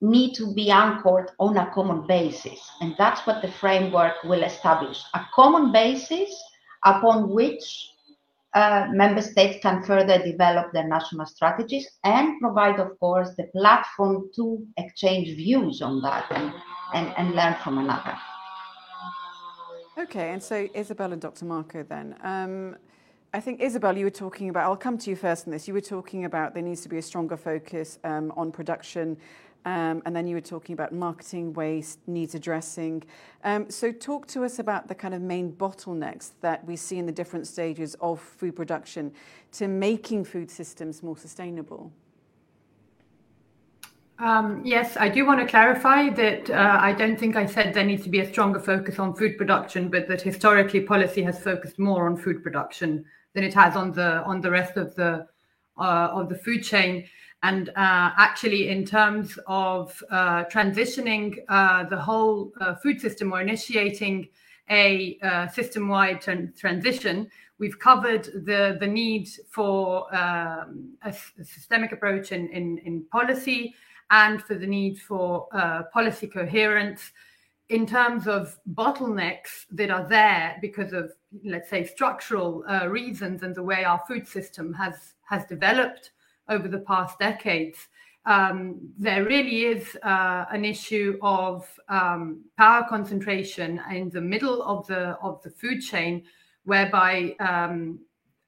[0.00, 5.02] need to be anchored on a common basis, and that's what the framework will establish:
[5.14, 6.30] a common basis
[6.84, 7.90] upon which
[8.54, 14.28] uh, member states can further develop their national strategies and provide, of course, the platform
[14.34, 16.52] to exchange views on that and,
[16.94, 18.16] and, and learn from another.
[19.98, 21.44] Okay, and so Isabel and Dr.
[21.44, 22.16] Marco then.
[22.22, 22.76] Um,
[23.32, 25.68] I think, Isabel, you were talking about, I'll come to you first on this.
[25.68, 29.16] You were talking about there needs to be a stronger focus um, on production
[29.64, 33.02] and then you were talking about marketing waste needs addressing.
[33.44, 37.06] Um, so, talk to us about the kind of main bottlenecks that we see in
[37.06, 39.12] the different stages of food production
[39.52, 41.92] to making food systems more sustainable.
[44.20, 47.84] Um, yes, I do want to clarify that uh, I don't think I said there
[47.84, 51.78] needs to be a stronger focus on food production, but that historically policy has focused
[51.78, 55.26] more on food production than it has on the on the rest of the
[55.78, 57.06] uh, of the food chain.
[57.42, 57.72] And uh,
[58.16, 64.28] actually, in terms of uh, transitioning uh, the whole uh, food system or initiating
[64.68, 72.30] a uh, system-wide transition, we've covered the, the need for um, a, a, systemic approach
[72.30, 73.74] in, in, in, policy
[74.10, 77.10] and for the need for uh, policy coherence.
[77.70, 81.12] In terms of bottlenecks that are there because of,
[81.44, 86.10] let's say, structural reasons and the way our food system has, has developed
[86.50, 87.88] over the past decades,
[88.26, 94.86] um, there really is uh, an issue of um, power concentration in the middle of
[94.86, 96.24] the of the food chain,
[96.64, 97.98] whereby um,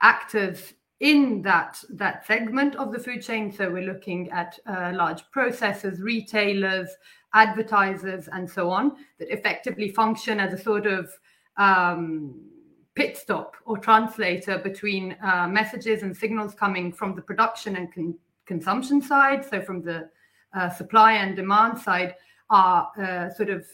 [0.02, 3.50] actors in that that segment of the food chain.
[3.50, 6.90] So we're looking at uh, large processors, retailers,
[7.34, 11.10] advertisers, and so on that effectively function as a sort of
[11.56, 12.51] um,
[12.94, 18.18] pit stop or translator between uh, messages and signals coming from the production and con-
[18.46, 20.08] consumption side, so from the
[20.54, 22.14] uh, supply and demand side,
[22.50, 23.64] are uh, sort of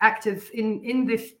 [0.00, 1.32] actors in in this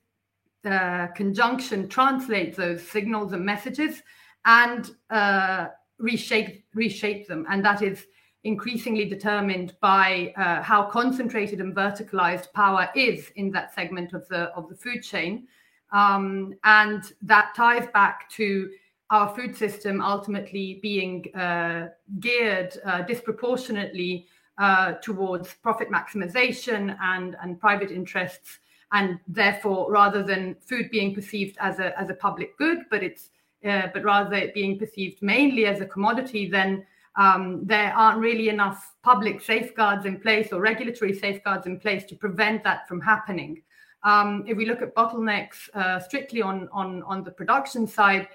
[0.64, 4.02] uh, conjunction translate those signals and messages
[4.44, 8.06] and uh, reshape reshape them, and that is
[8.44, 14.50] increasingly determined by uh, how concentrated and verticalized power is in that segment of the
[14.54, 15.46] of the food chain.
[15.94, 18.70] Um, and that ties back to
[19.10, 24.26] our food system ultimately being uh, geared uh, disproportionately
[24.58, 28.58] uh, towards profit maximization and, and private interests.
[28.92, 33.30] And therefore, rather than food being perceived as a, as a public good, but it's
[33.64, 36.84] uh, but rather it being perceived mainly as a commodity, then
[37.16, 42.14] um, there aren't really enough public safeguards in place or regulatory safeguards in place to
[42.14, 43.62] prevent that from happening.
[44.04, 48.28] Um, if we look at bottlenecks uh, strictly on, on, on the production side,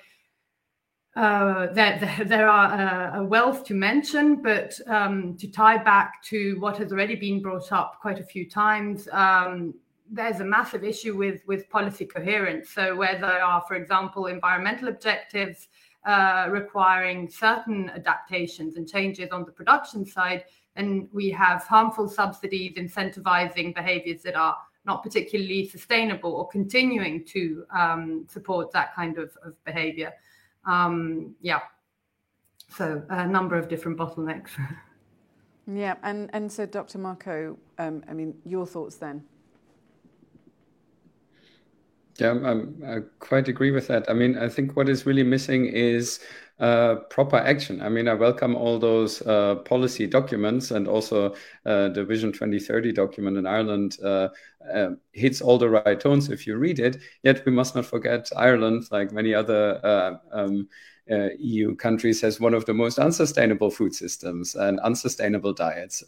[1.15, 6.59] uh, there, there are a, a, wealth to mention, but um, to tie back to
[6.59, 9.73] what has already been brought up quite a few times, um,
[10.11, 12.71] there's a massive issue with, with policy coherence.
[12.71, 15.67] So, where there are, for example, environmental objectives
[16.05, 22.73] uh, requiring certain adaptations and changes on the production side, and we have harmful subsidies
[22.77, 29.35] incentivizing behaviors that are not particularly sustainable or continuing to um, support that kind of,
[29.43, 30.13] of behavior.
[30.65, 31.59] Um, yeah.
[32.75, 34.51] So a number of different bottlenecks.
[35.67, 36.97] yeah, and, and so Dr.
[36.99, 39.23] Marco, um, I mean, your thoughts then?
[42.19, 42.33] Yeah,
[42.85, 44.09] I quite agree with that.
[44.09, 46.19] I mean, I think what is really missing is
[46.59, 47.81] uh, proper action.
[47.81, 51.33] I mean, I welcome all those uh, policy documents and also
[51.65, 54.27] uh, the Vision 2030 document in Ireland uh,
[54.73, 56.97] uh, hits all the right tones if you read it.
[57.23, 60.67] Yet we must not forget Ireland, like many other uh, um,
[61.09, 66.03] EU countries, has one of the most unsustainable food systems and unsustainable diets.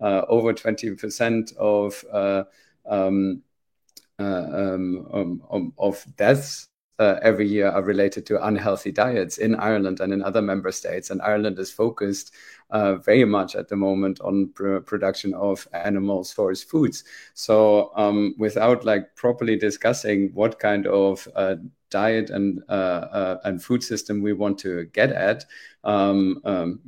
[0.00, 2.44] over 20% of um, um,
[2.86, 3.42] um, um,
[4.18, 10.42] of deaths uh, every year are related to unhealthy diets in Ireland and in other
[10.42, 11.10] member states.
[11.10, 12.32] And Ireland is focused
[12.70, 17.04] uh, very much at the moment on pr- production of animal source foods.
[17.34, 21.56] So um, without like properly discussing what kind of uh,
[21.90, 25.44] diet and uh, uh, and food system we want to get at.
[25.82, 26.80] Um, um,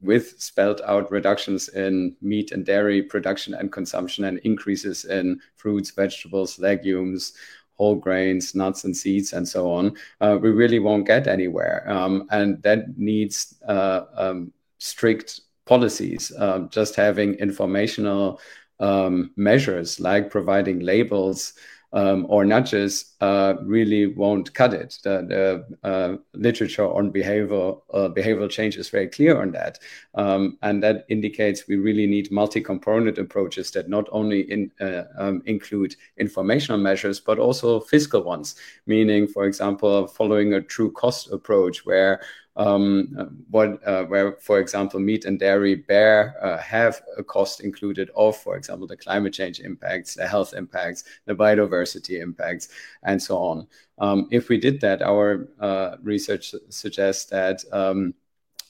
[0.00, 5.90] with spelled out reductions in meat and dairy production and consumption and increases in fruits,
[5.90, 7.32] vegetables, legumes,
[7.74, 11.84] whole grains, nuts and seeds, and so on, uh, we really won't get anywhere.
[11.90, 16.32] Um, and that needs uh, um, strict policies.
[16.38, 18.40] Uh, just having informational
[18.78, 21.54] um, measures like providing labels
[21.92, 24.98] um, or nudges uh, really won't cut it.
[25.02, 29.78] The, the uh, literature on behavioral uh, behavioral change is very clear on that,
[30.14, 35.42] um, and that indicates we really need multi-component approaches that not only in, uh, um,
[35.46, 38.56] include informational measures but also fiscal ones.
[38.86, 42.20] Meaning, for example, following a true cost approach where
[42.56, 48.10] um, what uh, where, for example, meat and dairy bear uh, have a cost included
[48.14, 52.68] of, for example, the climate change impacts, the health impacts, the biodiversity impacts,
[53.04, 53.66] and so on.
[53.98, 58.14] Um, if we did that, our uh, research suggests that um,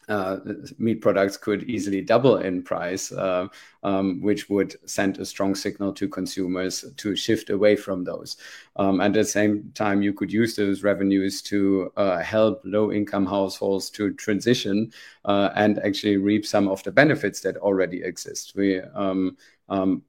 [0.09, 0.39] uh,
[0.79, 3.47] meat products could easily double in price, uh,
[3.83, 8.37] um, which would send a strong signal to consumers to shift away from those.
[8.77, 13.27] Um, at the same time, you could use those revenues to uh, help low income
[13.27, 14.93] households to transition
[15.25, 18.55] uh, and actually reap some of the benefits that already exist.
[18.57, 19.37] We um,
[19.69, 20.03] um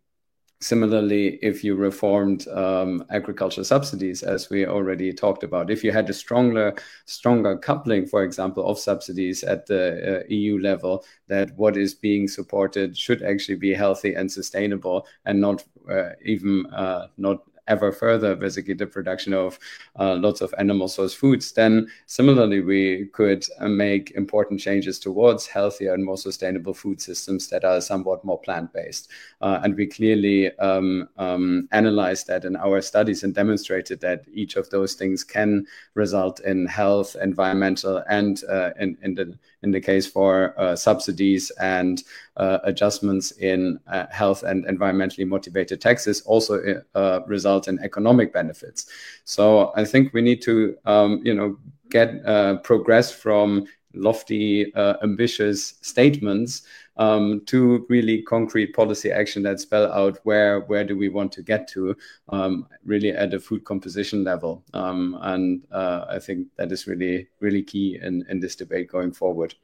[0.64, 6.09] Similarly, if you reformed um, agriculture subsidies, as we already talked about, if you had
[6.09, 11.76] a stronger, stronger coupling, for example, of subsidies at the uh, EU level, that what
[11.76, 17.43] is being supported should actually be healthy and sustainable, and not uh, even uh, not
[17.68, 19.59] ever further basically the production of
[19.99, 25.47] uh, lots of animal source foods, then similarly we could uh, make important changes towards
[25.47, 29.09] healthier and more sustainable food systems that are somewhat more plant-based.
[29.41, 34.55] Uh, and we clearly um, um, analyzed that in our studies and demonstrated that each
[34.55, 39.82] of those things can result in health, environmental, and uh, in, in the in the
[39.82, 42.03] case for uh, subsidies and
[42.38, 48.88] uh, adjustments in uh, health and environmentally motivated taxes also uh, result in economic benefits.
[49.24, 51.57] So I think we need to, um, you know,
[51.89, 56.64] get uh, progress from lofty, uh, ambitious statements
[56.98, 61.44] um, to really concrete policy action that spell out where where do we want to
[61.44, 61.96] get to,
[62.30, 64.64] um, really at a food composition level.
[64.74, 69.14] Um, and uh, I think that is really really key in in this debate going
[69.14, 69.56] forward.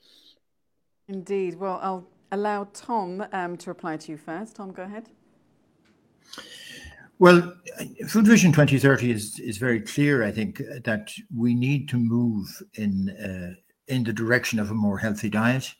[1.08, 1.56] Indeed.
[1.56, 4.56] Well, I'll allow Tom um, to reply to you first.
[4.56, 5.10] Tom, go ahead.
[7.18, 7.54] Well,
[8.08, 13.10] Food Vision 2030 is, is very clear, I think, that we need to move in,
[13.10, 13.60] uh,
[13.94, 15.74] in the direction of a more healthy diet.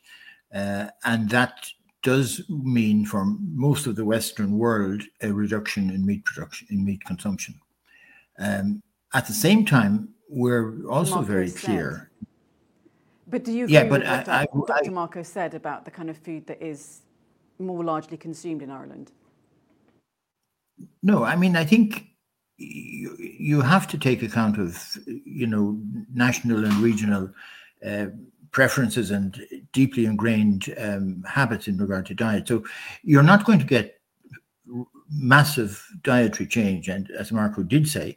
[0.54, 1.66] Uh, and that
[2.02, 3.24] does mean for
[3.54, 7.54] most of the Western world a reduction in meat production, in meat consumption.
[8.38, 8.82] Um,
[9.14, 11.60] at the same time, we're also Marco very said.
[11.60, 12.10] clear.
[13.26, 14.86] But do you agree yeah, but with what I, Dr.
[14.86, 17.02] I, Marco said about the kind of food that is
[17.58, 19.12] more largely consumed in Ireland?
[21.02, 22.06] No, I mean, I think
[22.56, 25.80] you, you have to take account of, you know,
[26.12, 27.30] national and regional
[27.86, 28.06] uh,
[28.52, 29.40] preferences and
[29.72, 32.48] deeply ingrained um, habits in regard to diet.
[32.48, 32.64] So
[33.02, 34.00] you're not going to get
[35.12, 38.16] massive dietary change, and as Marco did say,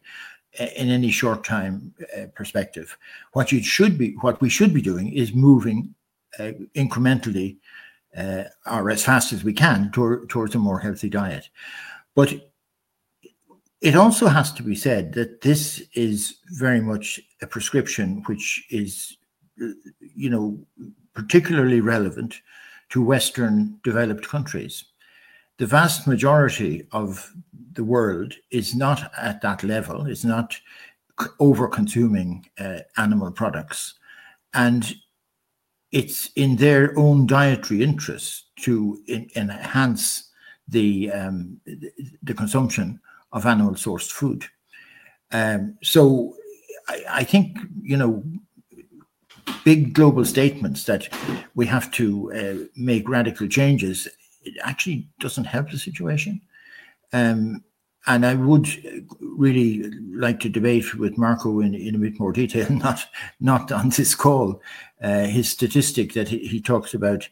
[0.59, 2.95] in any short time uh, perspective.
[3.33, 5.95] What you should be, what we should be doing, is moving
[6.39, 7.57] uh, incrementally
[8.15, 11.49] uh, or as fast as we can toward, towards a more healthy diet.
[12.15, 12.33] But
[13.81, 19.17] it also has to be said that this is very much a prescription which is
[20.15, 20.59] you know,
[21.13, 22.41] particularly relevant
[22.89, 24.85] to Western developed countries.
[25.57, 27.31] The vast majority of
[27.73, 30.55] the world is not at that level, is not
[31.39, 33.95] over consuming uh, animal products.
[34.53, 34.93] And
[35.91, 40.31] it's in their own dietary interests to in, enhance
[40.67, 41.59] the, um,
[42.23, 42.99] the consumption
[43.31, 44.45] of animal sourced food.
[45.31, 46.35] Um, so
[46.87, 48.23] I, I, think, you know,
[49.63, 51.09] big global statements that
[51.55, 54.07] we have to uh, make radical changes,
[54.43, 56.41] it actually doesn't help the situation.
[57.13, 57.63] Um,
[58.05, 58.67] and I would
[59.21, 63.05] really like to debate with Marco in, in a bit more detail, not
[63.39, 64.61] not on this call.
[65.01, 67.27] Uh, his statistic that he, he talks about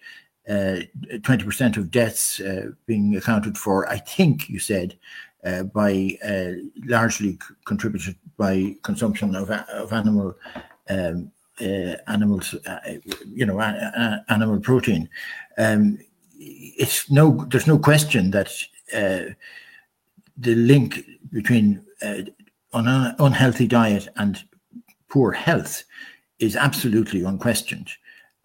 [0.49, 4.97] uh, 20% of deaths uh, being accounted for, I think you said,
[5.45, 6.53] uh, by uh,
[6.85, 10.35] largely contributed by consumption of, of animal
[10.89, 11.31] um,
[11.61, 12.79] uh, animals, uh,
[13.25, 13.59] you know,
[14.29, 15.09] animal protein.
[15.57, 15.99] Um,
[16.37, 18.51] it's no, there's no question that
[18.93, 19.33] uh,
[20.37, 22.33] the link between an
[22.73, 24.43] unhealthy diet and
[25.09, 25.83] poor health
[26.39, 27.89] is absolutely unquestioned,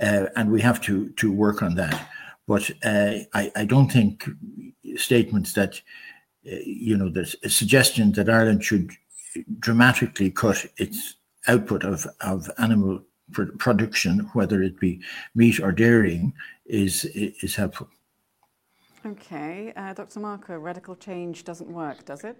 [0.01, 2.09] uh, and we have to to work on that.
[2.47, 4.29] But uh, I, I don't think
[4.97, 5.81] statements that
[6.47, 8.91] uh, you know the suggestion that Ireland should
[9.59, 11.17] dramatically cut its
[11.49, 13.03] output of, of animal
[13.33, 15.01] production, whether it be
[15.35, 16.33] meat or dairying,
[16.65, 17.89] is, is helpful.
[19.05, 20.21] Okay, uh, Dr.
[20.21, 22.37] Marco, radical change doesn't work, does it?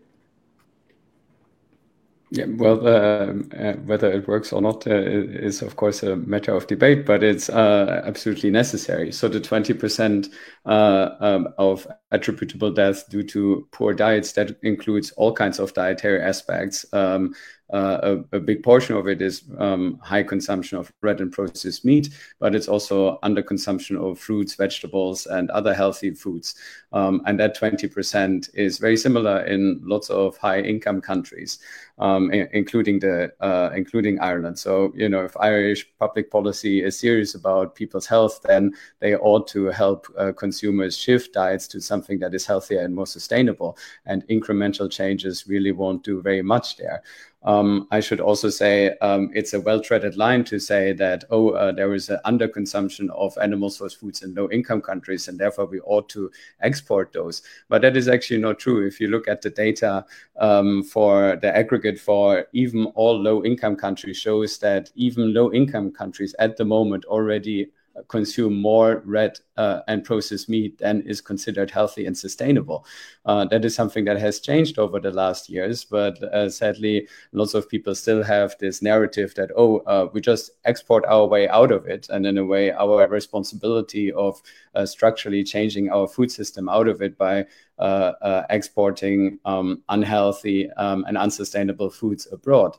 [2.33, 6.53] Yeah, well, uh, uh, whether it works or not uh, is, of course, a matter
[6.57, 9.13] of debate, but it's uh, absolutely necessary.
[9.13, 10.29] So, the 20%
[10.65, 16.21] uh, um, of attributable deaths due to poor diets, that includes all kinds of dietary
[16.21, 16.85] aspects.
[16.93, 17.33] Um,
[17.73, 21.85] uh, a, a, big portion of it is um, high consumption of red and processed
[21.85, 26.55] meat, but it's also under consumption of fruits, vegetables, and other healthy foods.
[26.93, 31.59] Um, and that 20% is very similar in lots of high income countries,
[31.99, 34.59] um, including the uh, including Ireland.
[34.59, 39.49] So you know, if Irish public policy is serious about people's health, then they ought
[39.49, 43.77] to help uh, consumers shift diets to something that is healthier and more sustainable.
[44.05, 47.03] And incremental changes really won't do very much there.
[47.47, 51.73] Um, I should also say um, it's a well-treaded line to say that oh uh,
[51.73, 56.09] there is an underconsumption of animal source foods in low-income countries and therefore we ought
[56.11, 56.31] to
[56.61, 57.43] export those.
[57.69, 58.87] But that is actually not true.
[58.87, 60.05] If you look at the data
[60.39, 66.57] um, for the aggregate for even all low-income countries, shows that even low-income countries at
[66.57, 67.69] the moment already
[68.09, 72.87] consume more red uh, and processed meat than is considered healthy and sustainable.
[73.25, 77.55] Uh, that is something that has changed over the last years, but uh, sadly, lots
[77.55, 81.73] of people still have this narrative that, oh, uh, we just export our way out
[81.73, 82.09] of it.
[82.11, 84.41] And in a way, our responsibility of
[84.75, 87.47] uh, structurally changing our food system out of it by
[87.79, 92.77] uh, exporting um, unhealthy um, and unsustainable foods abroad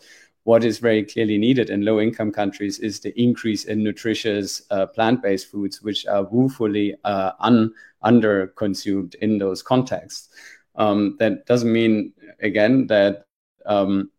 [0.48, 4.86] what is very clearly needed in low income countries is the increase in nutritious uh,
[4.86, 10.30] plant based foods, which are woefully uh, un- under consumed in those contexts.
[10.76, 13.26] Um, that doesn't mean, again, that
[13.66, 14.10] um,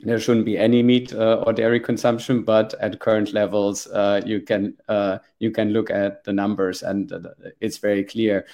[0.00, 4.42] there shouldn't be any meat uh, or dairy consumption, but at current levels, uh, you
[4.42, 7.20] can uh, you can look at the numbers, and uh,
[7.62, 8.46] it's very clear.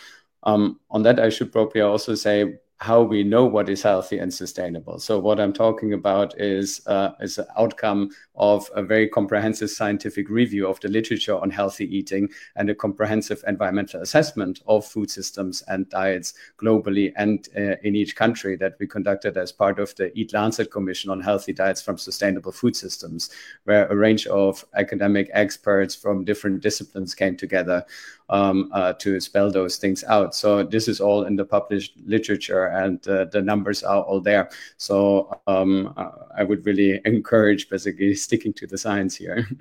[0.45, 4.33] Um, on that, I should probably also say how we know what is healthy and
[4.33, 4.99] sustainable.
[4.99, 10.29] So what I'm talking about is uh, is an outcome of a very comprehensive scientific
[10.29, 15.62] review of the literature on healthy eating and a comprehensive environmental assessment of food systems
[15.68, 20.12] and diets globally and uh, in each country that we conducted as part of the
[20.18, 23.31] Eat Lancet Commission on Healthy Diets from Sustainable Food Systems,
[23.64, 27.87] where a range of academic experts from different disciplines came together
[28.29, 30.35] um, uh, to spell those things out.
[30.35, 34.51] So this is all in the published literature, and uh, the numbers are all there.
[34.77, 39.47] So um, uh, I would really encourage basically sticking to the science here.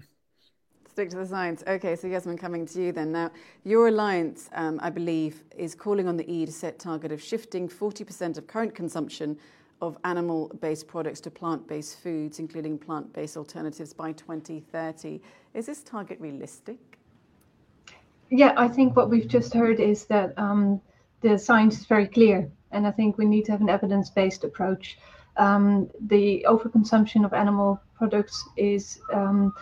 [0.95, 1.61] Stick to the science.
[1.68, 3.11] Okay, so Jasmijn, coming to you then.
[3.11, 3.30] Now,
[3.66, 7.68] your alliance, um, I believe, is calling on the EU to set target of shifting
[7.68, 9.38] 40% of current consumption
[9.82, 15.22] of animal-based products to plant-based foods, including plant-based alternatives by 2030.
[15.53, 16.95] Is this target realistic?
[18.36, 20.81] Yeah, I think what we've just heard is that um,
[21.21, 24.97] the science is very clear, and I think we need to have an evidence-based approach.
[25.38, 29.53] Um, the overconsumption of animal products is um,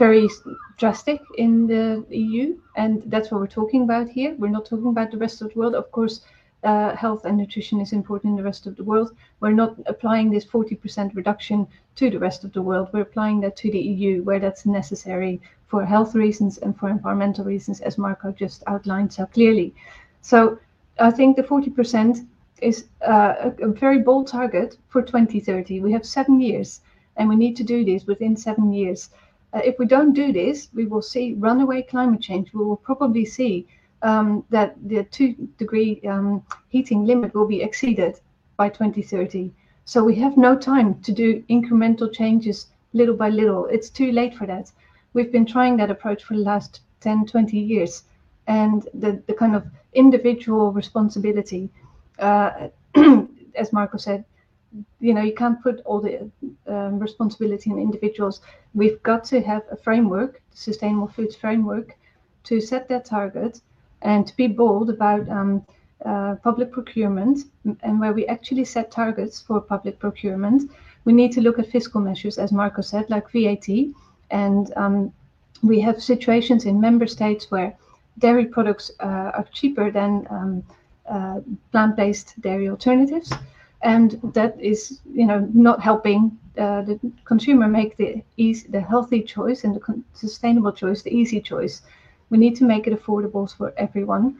[0.00, 0.28] very
[0.76, 4.34] drastic in the EU, and that's what we're talking about here.
[4.36, 5.76] We're not talking about the rest of the world.
[5.76, 6.22] Of course,
[6.64, 9.14] uh, health and nutrition is important in the rest of the world.
[9.38, 12.88] We're not applying this 40% reduction to the rest of the world.
[12.92, 17.44] We're applying that to the EU where that's necessary for health reasons and for environmental
[17.44, 19.74] reasons, as Marco just outlined so clearly.
[20.22, 20.58] So
[20.98, 22.26] I think the 40%
[22.62, 25.80] is uh, a, a very bold target for 2030.
[25.80, 26.80] We have seven years
[27.16, 29.10] and we need to do this within seven years.
[29.52, 32.52] Uh, if we don't do this, we will see runaway climate change.
[32.52, 33.66] We will probably see
[34.02, 38.20] um, that the two degree um, heating limit will be exceeded
[38.56, 39.52] by 2030.
[39.84, 43.66] So we have no time to do incremental changes little by little.
[43.66, 44.72] It's too late for that.
[45.16, 48.02] We've been trying that approach for the last 10, 20 years.
[48.46, 49.64] And the, the kind of
[49.94, 51.70] individual responsibility,
[52.18, 52.68] uh,
[53.54, 54.26] as Marco said,
[55.00, 56.30] you know you can't put all the
[56.66, 58.42] um, responsibility on individuals.
[58.74, 61.96] We've got to have a framework the sustainable foods framework
[62.44, 63.62] to set that target
[64.02, 65.64] and to be bold about um,
[66.04, 67.38] uh, public procurement
[67.82, 70.70] and where we actually set targets for public procurement.
[71.06, 73.66] We need to look at fiscal measures as marco said like vat
[74.30, 75.12] and um,
[75.62, 77.76] we have situations in member states where
[78.18, 80.62] dairy products uh, are cheaper than um,
[81.08, 81.40] uh,
[81.72, 83.32] plant-based dairy alternatives
[83.82, 89.22] and that is you know not helping uh, the consumer make the easy, the healthy
[89.22, 91.82] choice and the sustainable choice, the easy choice.
[92.30, 94.36] We need to make it affordable for everyone,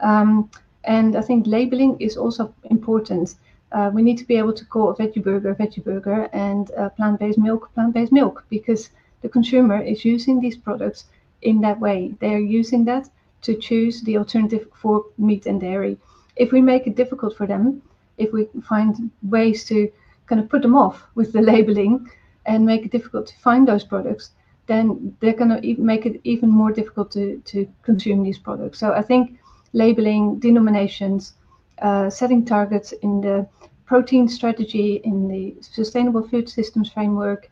[0.00, 0.50] um,
[0.84, 3.34] and I think labeling is also important.
[3.70, 6.70] Uh, we need to be able to call a veggie burger a veggie burger and
[6.70, 8.88] uh, plant-based milk plant-based milk because
[9.22, 11.06] the consumer is using these products
[11.42, 12.14] in that way.
[12.20, 13.08] They are using that
[13.42, 15.96] to choose the alternative for meat and dairy.
[16.36, 17.82] If we make it difficult for them,
[18.16, 19.90] if we find ways to
[20.26, 22.08] kind of put them off with the labeling
[22.46, 24.30] and make it difficult to find those products,
[24.66, 28.78] then they're going to make it even more difficult to, to consume these products.
[28.78, 29.38] So I think
[29.72, 31.34] labeling, denominations,
[31.80, 33.46] uh, setting targets in the
[33.86, 37.50] protein strategy, in the sustainable food systems framework,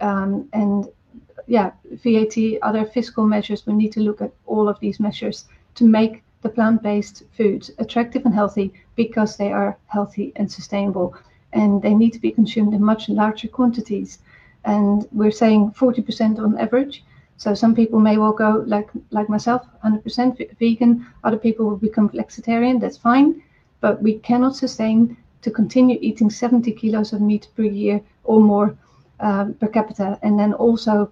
[0.00, 0.88] um, and
[1.48, 1.70] yeah,
[2.04, 5.46] VAT, other fiscal measures, we need to look at all of these measures
[5.76, 11.16] to make the plant-based foods attractive and healthy because they are healthy and sustainable.
[11.54, 14.18] And they need to be consumed in much larger quantities.
[14.66, 17.02] And we're saying 40% on average.
[17.38, 21.06] So some people may well go like like myself 100% vegan.
[21.24, 23.42] Other people will become flexitarian that's fine.
[23.80, 28.76] But we cannot sustain to continue eating 70 kilos of meat per year or more
[29.20, 31.10] um, per capita, and then also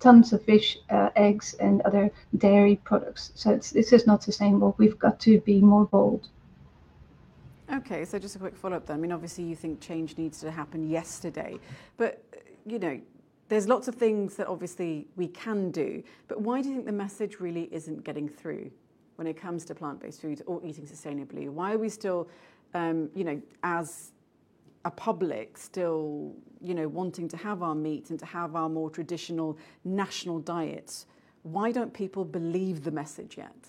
[0.00, 3.32] tons of fish, uh, eggs, and other dairy products.
[3.34, 4.74] So it's, this is not sustainable.
[4.78, 6.28] We've got to be more bold.
[7.72, 8.96] Okay, so just a quick follow up then.
[8.96, 11.58] I mean, obviously, you think change needs to happen yesterday,
[11.96, 12.22] but
[12.64, 13.00] you know,
[13.48, 16.92] there's lots of things that obviously we can do, but why do you think the
[16.92, 18.70] message really isn't getting through
[19.16, 21.48] when it comes to plant based foods or eating sustainably?
[21.48, 22.28] Why are we still,
[22.74, 24.12] um, you know, as
[24.86, 28.88] a public still, you know, wanting to have our meat and to have our more
[28.88, 31.06] traditional national diets?
[31.42, 33.60] Why don't people believe the message yet?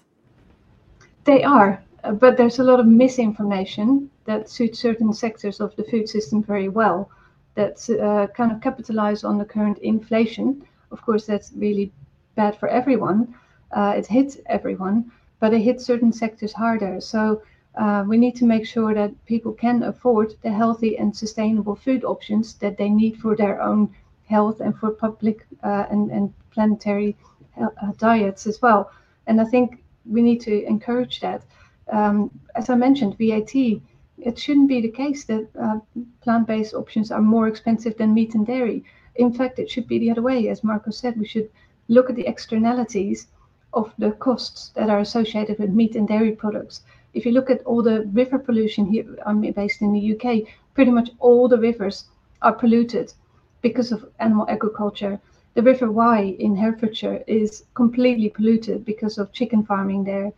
[1.23, 6.07] They are, but there's a lot of misinformation that suits certain sectors of the food
[6.07, 7.09] system very well
[7.55, 10.63] that uh, kind of capitalize on the current inflation.
[10.91, 11.91] Of course, that's really
[12.35, 13.33] bad for everyone.
[13.71, 17.01] Uh, it hits everyone, but it hits certain sectors harder.
[17.01, 17.41] So
[17.77, 22.03] uh, we need to make sure that people can afford the healthy and sustainable food
[22.03, 23.93] options that they need for their own
[24.25, 27.15] health and for public uh, and, and planetary
[27.61, 28.91] uh, diets as well.
[29.27, 31.43] And I think we need to encourage that.
[31.91, 35.79] Um, as I mentioned, VAT, it shouldn't be the case that uh,
[36.21, 38.83] plant based options are more expensive than meat and dairy.
[39.15, 40.49] In fact, it should be the other way.
[40.49, 41.49] As Marco said, we should
[41.87, 43.27] look at the externalities
[43.73, 46.81] of the costs that are associated with meat and dairy products
[47.13, 50.91] if you look at all the river pollution here, I'm based in the UK, pretty
[50.91, 52.05] much all the rivers
[52.41, 53.13] are polluted
[53.61, 55.19] because of animal agriculture.
[55.55, 60.31] The River Wye in Herefordshire is completely polluted because of chicken farming there.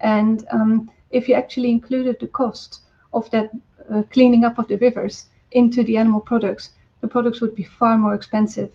[0.00, 3.50] And um, if you actually included the cost of that
[3.92, 7.98] uh, cleaning up of the rivers into the animal products, the products would be far
[7.98, 8.70] more expensive.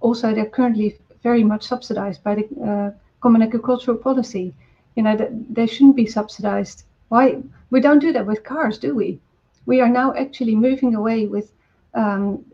[0.00, 2.90] Also, they're currently very much subsidized by the uh,
[3.20, 4.54] Common Agricultural Policy.
[4.96, 8.94] You know, that they shouldn't be subsidized why we don't do that with cars, do
[8.94, 9.20] we?
[9.66, 11.52] We are now actually moving away with
[11.94, 12.44] um,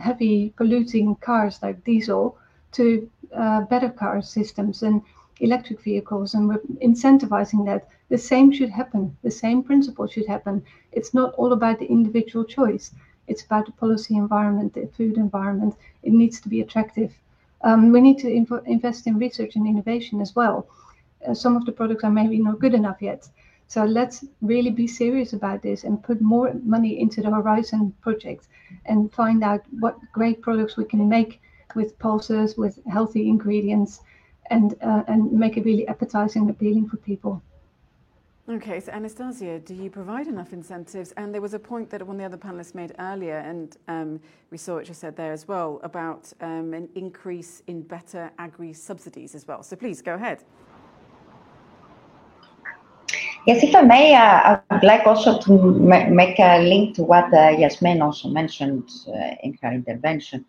[0.00, 2.36] heavy polluting cars like diesel
[2.72, 5.02] to uh, better car systems and
[5.40, 7.88] electric vehicles, and we're incentivizing that.
[8.08, 9.16] The same should happen.
[9.22, 10.62] The same principle should happen.
[10.92, 12.92] It's not all about the individual choice.
[13.26, 15.74] It's about the policy environment, the food environment.
[16.02, 17.12] It needs to be attractive.
[17.62, 20.66] Um, we need to inv- invest in research and innovation as well.
[21.26, 23.28] Uh, some of the products are maybe not good enough yet.
[23.72, 28.48] So let's really be serious about this and put more money into the Horizon project
[28.84, 31.40] and find out what great products we can make
[31.74, 34.00] with pulses, with healthy ingredients,
[34.50, 37.40] and uh, and make it really appetizing and appealing for people.
[38.46, 41.12] Okay, so Anastasia, do you provide enough incentives?
[41.12, 44.20] And there was a point that one of the other panelists made earlier, and um,
[44.50, 48.74] we saw what you said there as well, about um, an increase in better agri
[48.74, 49.62] subsidies as well.
[49.62, 50.44] So please go ahead.
[53.46, 55.52] Yes, if I may, uh, I would like also to
[55.90, 60.44] ma make a link to what uh, Jasmijn also mentioned uh, in her intervention.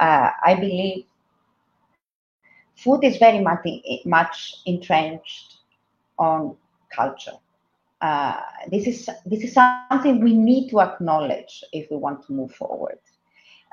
[0.00, 1.04] Uh, I believe
[2.74, 3.66] food is very much,
[4.06, 5.58] much entrenched
[6.18, 6.56] on
[6.94, 7.36] culture.
[8.00, 8.34] Uh,
[8.70, 12.80] this is this is something we need to acknowledge if we want to move forward.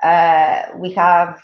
[0.02, 1.38] Uh, we have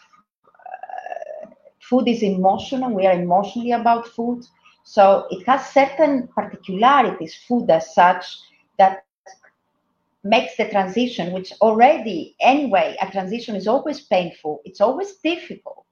[1.80, 2.92] food is emotional.
[2.92, 4.44] We are emotionally about food
[4.84, 8.38] so it has certain particularities, food as such,
[8.78, 9.04] that
[10.22, 15.84] makes the transition, which already, anyway, a transition is always painful, it's always difficult.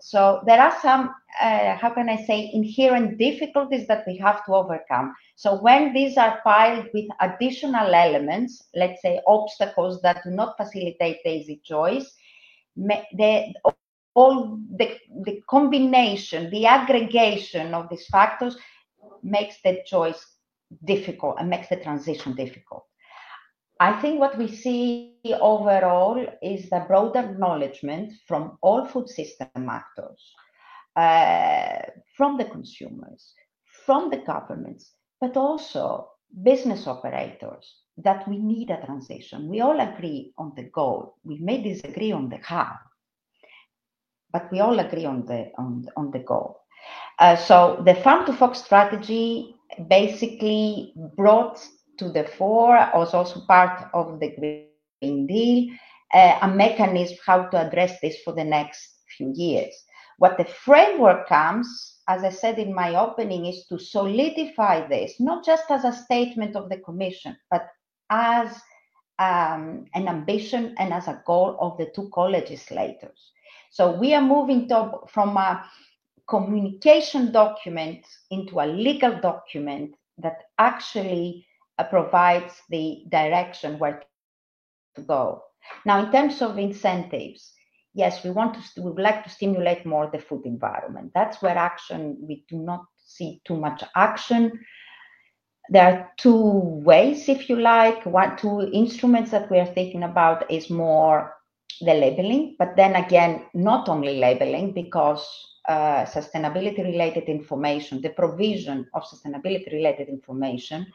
[0.00, 4.54] So there are some, uh, how can I say, inherent difficulties that we have to
[4.54, 5.14] overcome.
[5.36, 11.18] So when these are piled with additional elements, let's say obstacles that do not facilitate
[11.24, 12.14] the easy choice,
[12.76, 13.54] the
[14.14, 18.56] all the, the combination, the aggregation of these factors
[19.22, 20.24] makes the choice
[20.84, 22.84] difficult and makes the transition difficult.
[23.80, 30.32] I think what we see overall is the broad acknowledgement from all food system actors,
[30.96, 31.82] uh,
[32.16, 33.34] from the consumers,
[33.84, 36.08] from the governments, but also
[36.42, 39.48] business operators that we need a transition.
[39.48, 41.16] We all agree on the goal.
[41.24, 42.76] We may disagree on the how,
[44.34, 46.60] but we all agree on the on, on the goal.
[47.20, 49.54] Uh, so the farm to fork strategy
[49.88, 51.64] basically brought
[51.98, 55.68] to the fore was also part of the Green Deal,
[56.12, 58.80] uh, a mechanism how to address this for the next
[59.16, 59.72] few years.
[60.18, 65.44] What the framework comes, as I said in my opening, is to solidify this, not
[65.44, 67.68] just as a statement of the Commission, but
[68.10, 68.48] as
[69.18, 73.33] um, an ambition and as a goal of the two co-legislators.
[73.74, 75.68] So we are moving to, from a
[76.28, 81.44] communication document into a legal document that actually
[81.78, 84.04] uh, provides the direction where
[84.94, 85.42] to go.
[85.84, 87.52] Now, in terms of incentives,
[87.94, 91.10] yes, we want to, we would like to stimulate more the food environment.
[91.12, 94.52] That's where action, we do not see too much action.
[95.68, 96.46] There are two
[96.84, 98.06] ways, if you like.
[98.06, 101.33] One, two instruments that we are thinking about is more
[101.80, 105.26] the labeling, but then again, not only labeling, because
[105.68, 110.86] uh, sustainability related information, the provision of sustainability related information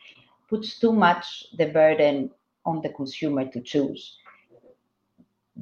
[0.49, 2.29] puts too much the burden
[2.65, 4.17] on the consumer to choose.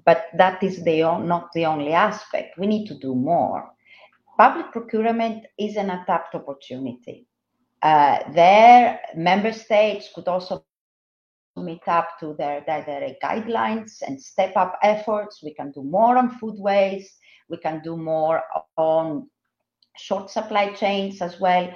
[0.05, 2.57] But that is the, not the only aspect.
[2.57, 3.71] We need to do more.
[4.37, 7.25] Public procurement is an untapped opportunity.
[7.81, 10.63] Uh, there, member states could also
[11.57, 15.41] meet up to their, their, guidelines and step up efforts.
[15.43, 17.17] We can do more on food waste.
[17.49, 18.43] We can do more
[18.75, 19.29] on
[19.97, 21.71] short supply chains as well.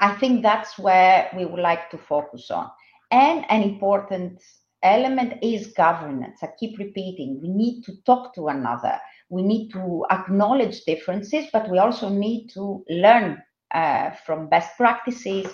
[0.00, 2.70] I think that's where we would like to focus on.
[3.10, 4.42] And an important
[4.82, 6.38] element is governance.
[6.42, 8.98] I keep repeating, we need to talk to another.
[9.28, 13.42] We need to acknowledge differences, but we also need to learn
[13.74, 15.46] uh, from best practices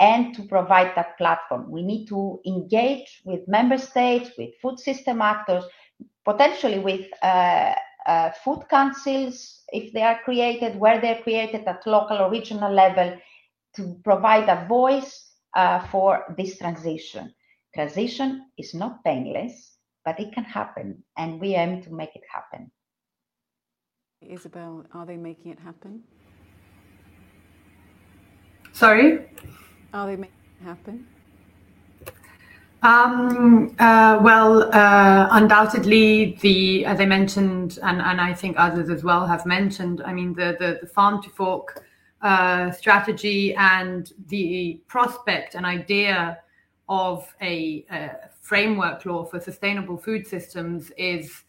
[0.00, 1.70] and to provide that platform.
[1.70, 5.64] We need to engage with member states, with food system actors,
[6.24, 7.74] potentially with uh,
[8.06, 13.18] uh, food councils, if they are created, where they're created at local or regional level,
[13.76, 17.34] to provide a voice uh, for this transition.
[17.74, 22.70] Transition is not painless, but it can happen, and we aim to make it happen.
[24.22, 26.02] Isabel, are they making it happen?
[28.72, 29.28] Sorry?
[29.92, 31.06] Are they making it happen?
[32.82, 39.02] Um, uh, well, uh, undoubtedly, the as I mentioned, and, and I think others as
[39.02, 40.02] well have mentioned.
[40.04, 41.84] I mean, the the, the farm to fork
[42.22, 46.38] uh, strategy and the prospect and idea
[46.88, 48.10] of a, a,
[48.40, 51.44] framework law for sustainable food systems is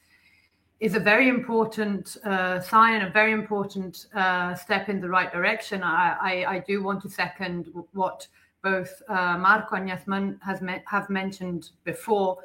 [0.79, 5.83] is a very important uh, sign a very important uh, step in the right direction.
[5.83, 8.27] I, I, I, do want to second what
[8.61, 12.37] both uh, Marco and Jasmijn has me- have mentioned before.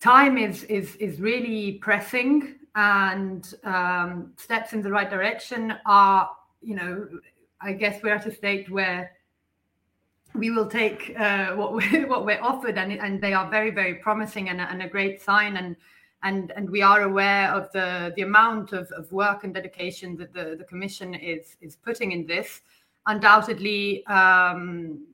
[0.00, 6.74] Time is is is really pressing, and um, steps in the right direction are, you
[6.74, 7.08] know,
[7.62, 9.10] I guess we're at a state where
[10.34, 13.94] we will take uh, what we're, what we're offered, and and they are very very
[13.94, 15.74] promising and, and a great sign and
[16.22, 20.32] and and we are aware of the the amount of, of work and dedication that
[20.32, 22.60] the, the commission is is putting in this
[23.08, 25.04] undoubtedly, um,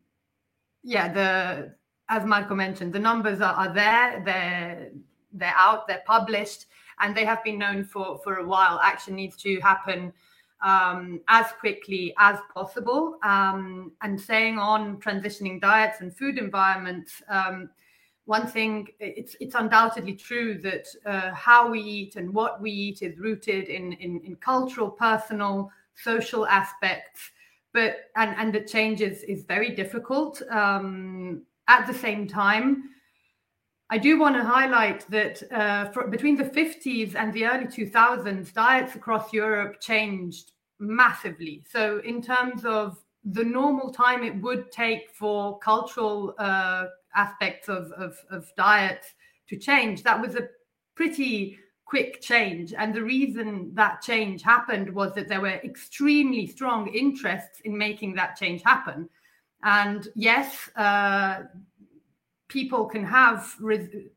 [0.83, 1.75] yeah, the
[2.11, 4.23] as Marco mentioned, the numbers are, are there.
[4.25, 4.91] They're
[5.33, 5.89] they're out.
[5.89, 6.67] They're published,
[7.01, 8.79] and they have been known for for a while.
[8.83, 10.13] Action needs to happen
[10.63, 13.17] um, as quickly as possible.
[13.23, 17.71] Um, and saying on transitioning diets and food environments, um,
[18.27, 23.03] one thing it's it's undoubtedly true that uh, how we eat and what we eat
[23.03, 27.31] is rooted in in, in cultural, personal, social aspects
[27.75, 30.41] but and and the change is is very difficult.
[30.51, 32.91] Um, at the same time,
[33.91, 38.53] I do want to highlight that uh, for, between the 50s and the early 2000s,
[38.53, 41.65] diets across Europe changed massively.
[41.71, 46.87] So in terms of the normal time it would take for cultural uh,
[47.17, 49.15] aspects of, of, of diets
[49.49, 50.49] to change, that was a
[50.95, 52.73] pretty quick change.
[52.73, 58.15] And the reason that change happened was that there were extremely strong interests in making
[58.15, 59.09] that change happen.
[59.63, 61.43] And yes, uh,
[62.49, 64.09] people can have res-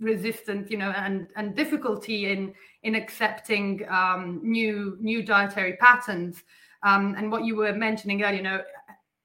[0.00, 6.44] resistance, you know, and, and difficulty in in accepting um, new new dietary patterns.
[6.82, 8.62] Um, and what you were mentioning earlier, you know,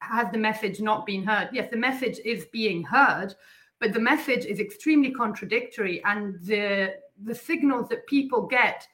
[0.02, 1.50] has the message not been heard?
[1.52, 3.34] Yes, the message is being heard,
[3.80, 8.88] but the message is extremely contradictory, and the the signals that people get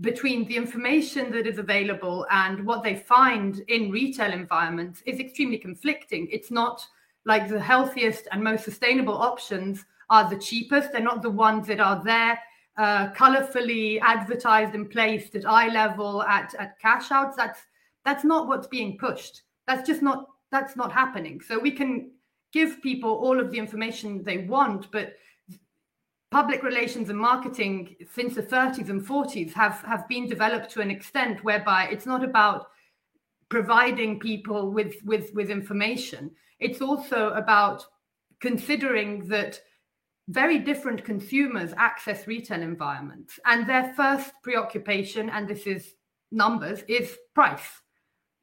[0.00, 5.56] between the information that is available and what they find in retail environments is extremely
[5.56, 6.28] conflicting.
[6.30, 6.86] It's not
[7.24, 10.92] like the healthiest and most sustainable options are the cheapest.
[10.92, 12.38] They're not the ones that are there
[12.76, 17.36] uh, colorfully advertised and placed at eye level at, at cash outs.
[17.36, 17.60] That's
[18.04, 19.42] that's not what's being pushed.
[19.66, 21.40] That's just not that's not happening.
[21.40, 22.10] So we can
[22.52, 25.14] give people all of the information they want, but
[26.30, 30.90] public relations and marketing since the 30s and 40s have, have been developed to an
[30.90, 32.68] extent whereby it's not about
[33.48, 36.30] providing people with, with, with information.
[36.58, 37.84] It's also about
[38.40, 39.60] considering that
[40.28, 45.94] very different consumers access retail environments and their first preoccupation, and this is
[46.32, 47.80] numbers, is price.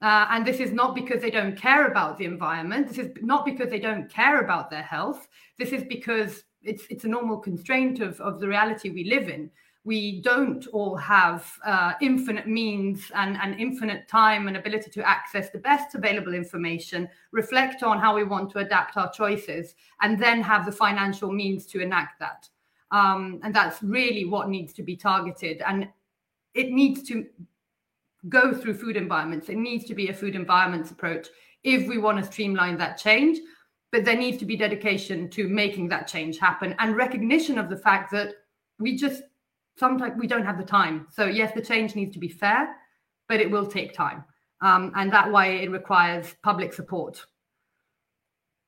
[0.03, 2.87] Uh, and this is not because they don't care about the environment.
[2.87, 5.27] This is not because they don't care about their health.
[5.57, 9.49] This is because it's it's a normal constraint of, of the reality we live in
[9.85, 15.49] we don't all have uh, infinite means and, and infinite time and ability to access
[15.49, 20.41] the best available information, reflect on how we want to adapt our choices, and then
[20.41, 22.47] have the financial means to enact that.
[22.91, 25.61] Um, and that's really what needs to be targeted.
[25.67, 25.89] And
[26.53, 27.25] it needs to
[28.29, 29.49] go through food environments.
[29.49, 31.27] It needs to be a food environments approach
[31.63, 33.39] if we want to streamline that change.
[33.91, 37.77] But there needs to be dedication to making that change happen and recognition of the
[37.77, 38.33] fact that
[38.79, 39.21] we just
[39.77, 41.07] sometimes we don't have the time.
[41.11, 42.75] So yes, the change needs to be fair,
[43.27, 44.23] but it will take time.
[44.61, 47.25] Um, and that way it requires public support.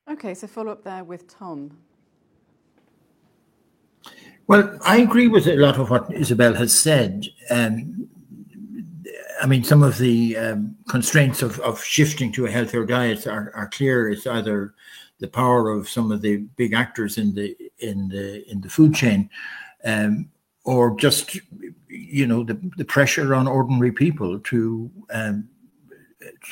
[0.10, 1.78] Okay, so follow up there with Tom.
[4.48, 7.26] Well, I agree with a lot of what Isabel has said.
[7.50, 8.08] Um,
[9.42, 13.52] I mean, some of the um, constraints of, of shifting to a healthier diet are,
[13.56, 14.10] are clear.
[14.10, 14.74] It's either
[15.20, 18.94] the power of some of the big actors in the in the in the food
[18.94, 19.30] chain,
[19.84, 20.30] um,
[20.64, 21.38] or just
[21.88, 25.50] you know the, the pressure on ordinary people to um,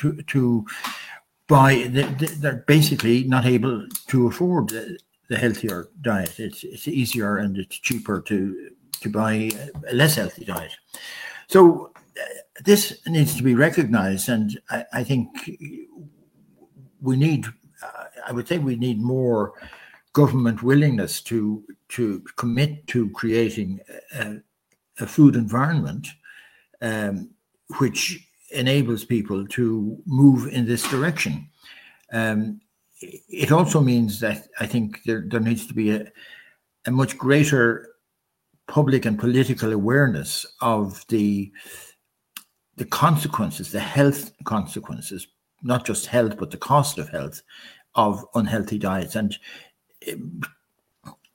[0.00, 0.66] to to
[1.46, 7.58] buy they're basically not able to afford the, the healthier diet it's it's easier and
[7.58, 8.70] it's cheaper to
[9.00, 9.50] to buy
[9.90, 10.74] a less healthy diet
[11.48, 11.92] so
[12.64, 15.28] this needs to be recognized and I, I think
[17.00, 17.46] we need
[17.82, 19.54] uh, i would say we need more
[20.12, 23.80] government willingness to to commit to creating
[24.14, 24.36] a,
[25.00, 26.06] a food environment
[26.80, 27.30] um,
[27.78, 31.48] which enables people to move in this direction.
[32.12, 32.60] Um,
[33.00, 36.06] it also means that I think there, there needs to be a,
[36.86, 37.88] a much greater
[38.66, 41.52] public and political awareness of the
[42.76, 45.26] the consequences, the health consequences,
[45.62, 47.42] not just health, but the cost of health
[47.94, 49.16] of unhealthy diets.
[49.16, 49.38] And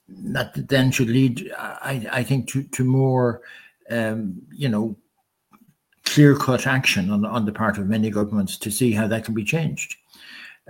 [0.08, 3.42] that then should lead, I, I think, to, to more,
[3.90, 4.96] um, you know,
[6.04, 9.34] clear cut action on, on the part of many governments to see how that can
[9.34, 9.96] be changed.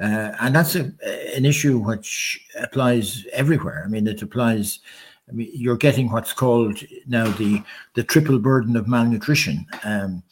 [0.01, 0.93] Uh, and that's a,
[1.37, 3.83] an issue which applies everywhere.
[3.85, 4.81] I mean, it applies.
[5.29, 7.63] I mean, you're getting what's called now the
[7.95, 10.23] the triple burden of malnutrition, um,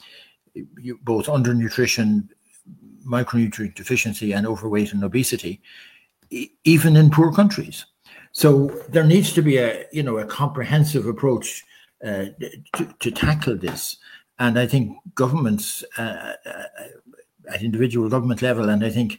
[1.02, 2.28] both undernutrition,
[3.06, 5.60] micronutrient deficiency, and overweight and obesity
[6.64, 7.86] even in poor countries.
[8.32, 11.64] So there needs to be a you know a comprehensive approach
[12.04, 12.26] uh,
[12.76, 13.96] to, to, tackle this,
[14.38, 16.64] and I think governments uh, uh,
[17.50, 19.18] at individual government level, and I think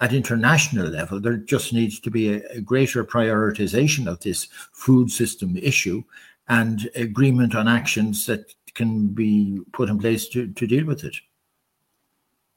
[0.00, 5.10] at international level, there just needs to be a, a greater prioritization of this food
[5.10, 6.04] system issue
[6.48, 11.16] and agreement on actions that can be put in place to, to deal with it.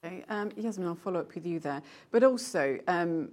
[0.06, 1.82] Okay, um, Jasmijn, I'll follow up with you there.
[2.12, 3.30] But also, um,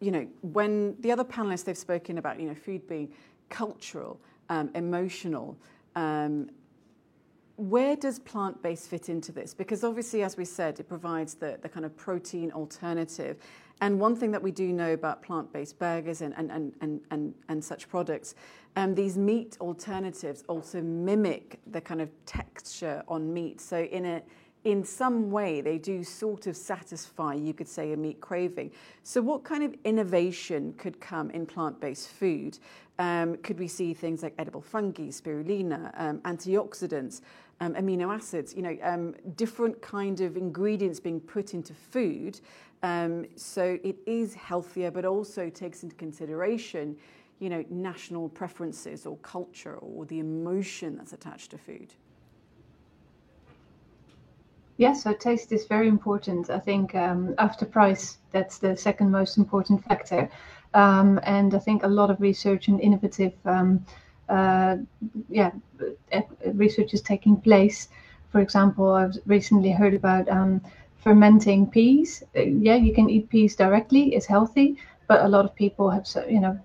[0.00, 3.10] you know, when the other panelists they've spoken about, you know, food being
[3.48, 5.56] cultural, um, emotional.
[5.96, 6.50] Um,
[7.56, 9.52] where does plant-based fit into this?
[9.52, 13.38] Because obviously, as we said, it provides the, the kind of protein alternative.
[13.80, 17.34] And one thing that we do know about plant-based burgers and, and, and, and, and,
[17.48, 18.34] and such products,
[18.76, 23.60] um, these meat alternatives also mimic the kind of texture on meat.
[23.60, 24.22] So in a
[24.64, 28.70] in some way they do sort of satisfy, you could say, a meat craving.
[29.02, 32.58] So, what kind of innovation could come in plant based food?
[32.98, 37.20] Um, could we see things like edible fungi, spirulina, um, antioxidants,
[37.60, 42.40] um, amino acids, you know, um, different kind of ingredients being put into food?
[42.82, 46.96] Um, so it is healthier, but also takes into consideration,
[47.40, 51.94] you know, national preferences or culture or the emotion that's attached to food.
[54.76, 56.50] Yes, so taste is very important.
[56.50, 60.30] I think um, after price, that's the second most important factor.
[60.72, 63.84] Um, and I think a lot of research and innovative, um,
[64.28, 64.76] uh,
[65.28, 65.50] yeah,
[66.52, 67.88] research is taking place.
[68.30, 70.60] For example, I've recently heard about um,
[70.98, 72.22] fermenting peas.
[72.36, 74.76] Uh, yeah, you can eat peas directly; it's healthy,
[75.06, 76.58] but a lot of people have, you know,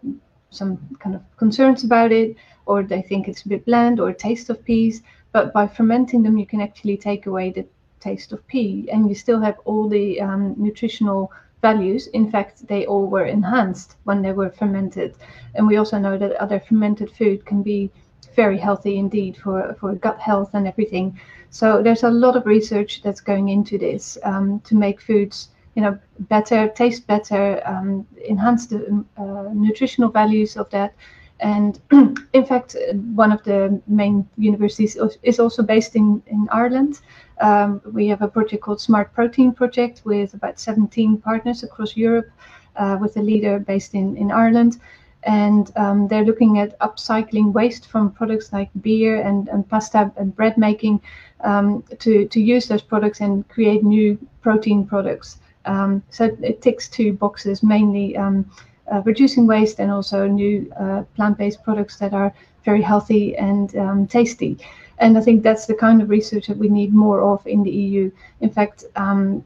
[0.50, 4.50] some kind of concerns about it, or they think it's a bit bland or taste
[4.50, 5.02] of peas.
[5.32, 7.66] But by fermenting them, you can actually take away the
[8.00, 11.32] taste of pea and you still have all the um, nutritional
[11.62, 12.08] values.
[12.08, 15.16] In fact, they all were enhanced when they were fermented.
[15.56, 17.90] And we also know that other fermented food can be
[18.36, 21.20] very healthy indeed for, for gut health and everything.
[21.54, 25.84] So there's a lot of research that's going into this um, to make foods, you
[25.84, 30.96] know, better, taste better, um, enhance the uh, nutritional values of that.
[31.42, 31.80] And
[32.34, 32.76] in fact,
[33.14, 37.02] one of the main universities is also based in, in Ireland.
[37.40, 42.32] Um, we have a project called Smart Protein Project with about 17 partners across Europe,
[42.78, 44.80] uh, with a leader based in, in Ireland.
[45.26, 50.36] And um, they're looking at upcycling waste from products like beer and, and pasta and
[50.36, 51.02] bread making
[51.42, 55.38] um, to, to use those products and create new protein products.
[55.66, 58.50] Um, so it ticks two boxes, mainly um,
[58.92, 62.34] uh, reducing waste and also new uh, plant-based products that are
[62.66, 64.58] very healthy and um, tasty.
[65.00, 67.72] And I think that's the kind of research that we need more of in the
[67.72, 68.12] EU.
[68.42, 69.44] In fact, um,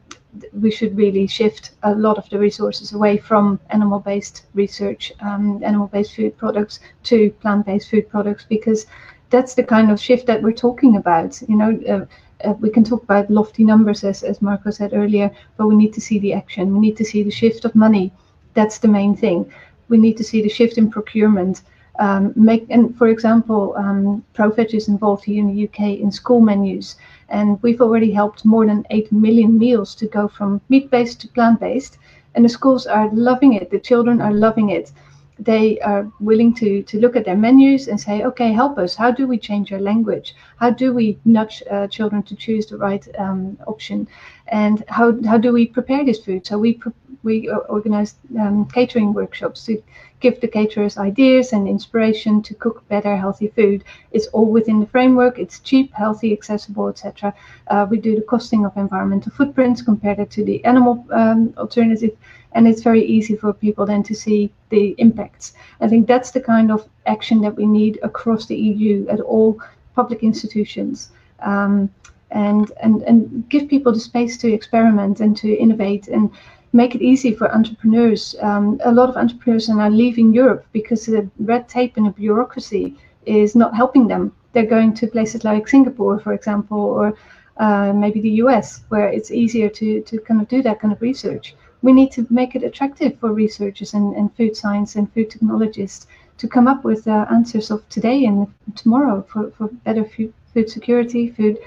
[0.53, 6.15] we should really shift a lot of the resources away from animal-based research, um, animal-based
[6.15, 8.85] food products to plant-based food products, because
[9.29, 11.41] that's the kind of shift that we're talking about.
[11.47, 15.31] You know, uh, uh, we can talk about lofty numbers, as, as Marco said earlier,
[15.57, 16.73] but we need to see the action.
[16.73, 18.13] We need to see the shift of money.
[18.53, 19.51] That's the main thing.
[19.89, 21.61] We need to see the shift in procurement.
[22.00, 26.41] Um, make and for example, um, ProVeg is involved here in the UK in school
[26.41, 26.95] menus.
[27.30, 31.28] And we've already helped more than 8 million meals to go from meat based to
[31.28, 31.98] plant based.
[32.36, 34.91] And the schools are loving it, the children are loving it.
[35.39, 38.95] They are willing to, to look at their menus and say, okay, help us.
[38.95, 40.36] How do we change our language?
[40.58, 44.08] How do we nudge uh, children to choose the right um, option?
[44.50, 46.45] And how, how do we prepare this food?
[46.45, 46.80] So we,
[47.24, 49.82] we organize um, catering workshops to
[50.20, 53.84] give the caterers ideas and inspiration to cook better, healthy food.
[54.12, 55.38] It's all within the framework.
[55.38, 57.34] It's cheap, healthy, accessible, etc.
[57.68, 62.18] Uh, we do the costing of environmental footprints compared to the animal um, alternative,
[62.54, 65.54] and it's very easy for people then to see the impacts.
[65.82, 69.62] I think that's the kind of action that we need across the EU at all
[69.95, 71.12] public institutions.
[71.39, 71.91] Um,
[72.32, 76.30] and, and and give people the space to experiment and to innovate and
[76.73, 78.36] make it easy for entrepreneurs.
[78.41, 82.11] Um, a lot of entrepreneurs are now leaving Europe because the red tape and the
[82.11, 84.34] bureaucracy is not helping them.
[84.53, 87.17] They're going to places like Singapore, for example, or
[87.57, 91.01] uh, maybe the US, where it's easier to, to kind of do that kind of
[91.01, 91.55] research.
[91.82, 96.07] We need to make it attractive for researchers and, and food science and food technologists
[96.38, 100.69] to come up with uh, answers of today and tomorrow for, for better food, food
[100.69, 101.57] security, food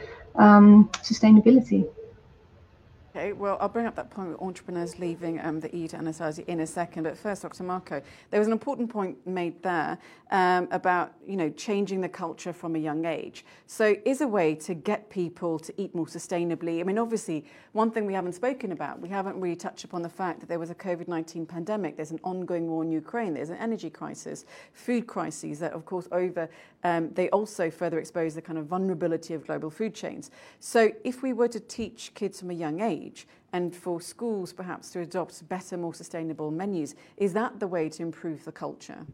[0.40, 1.86] um, sustainability.
[3.20, 6.48] Okay, well, I'll bring up that point with entrepreneurs leaving um, the EU to Anastasia
[6.48, 7.02] in a second.
[7.02, 7.64] But first, Dr.
[7.64, 9.98] Marco, there was an important point made there
[10.30, 13.44] um, about you know changing the culture from a young age.
[13.66, 16.78] So, is a way to get people to eat more sustainably.
[16.78, 20.08] I mean, obviously, one thing we haven't spoken about, we haven't really touched upon the
[20.08, 21.96] fact that there was a COVID nineteen pandemic.
[21.96, 23.34] There's an ongoing war in Ukraine.
[23.34, 26.48] There's an energy crisis, food crises that, of course, over
[26.84, 30.30] um, they also further expose the kind of vulnerability of global food chains.
[30.60, 34.90] So, if we were to teach kids from a young age and for schools perhaps
[34.90, 36.94] to adopt better, more sustainable menus.
[37.16, 39.06] Is that the way to improve the culture?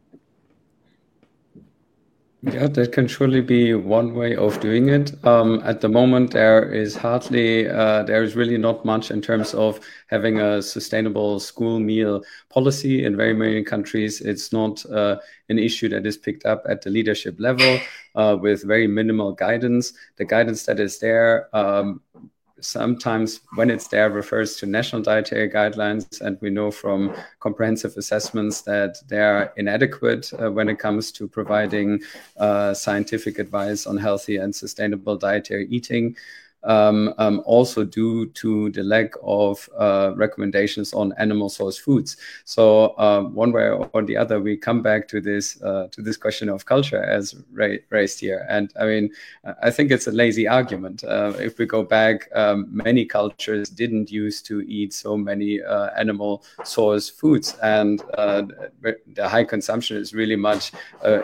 [2.43, 5.12] Yeah, that can surely be one way of doing it.
[5.26, 9.53] Um, at the moment, there is hardly, uh, there is really not much in terms
[9.55, 13.05] of having a sustainable school meal policy.
[13.05, 15.16] In very many countries, it's not uh,
[15.49, 17.80] an issue that is picked up at the leadership level
[18.14, 19.95] uh, with very minimal guidance.
[20.16, 22.01] The guidance that is there um,
[22.61, 28.62] sometimes when it's there refers to national dietary guidelines and we know from comprehensive assessments
[28.62, 32.00] that they are inadequate uh, when it comes to providing
[32.38, 36.16] uh, scientific advice on healthy and sustainable dietary eating
[36.64, 42.16] also due to the lack of uh, recommendations on animal source foods.
[42.44, 46.16] So uh, one way or the other, we come back to this uh, to this
[46.16, 48.46] question of culture as ra raised here.
[48.48, 49.11] And I mean,
[49.62, 51.04] I think it's a lazy argument.
[51.04, 55.90] Uh, if we go back, um, many cultures didn't used to eat so many uh,
[55.96, 58.42] animal source foods, and uh,
[59.14, 60.72] the high consumption is really much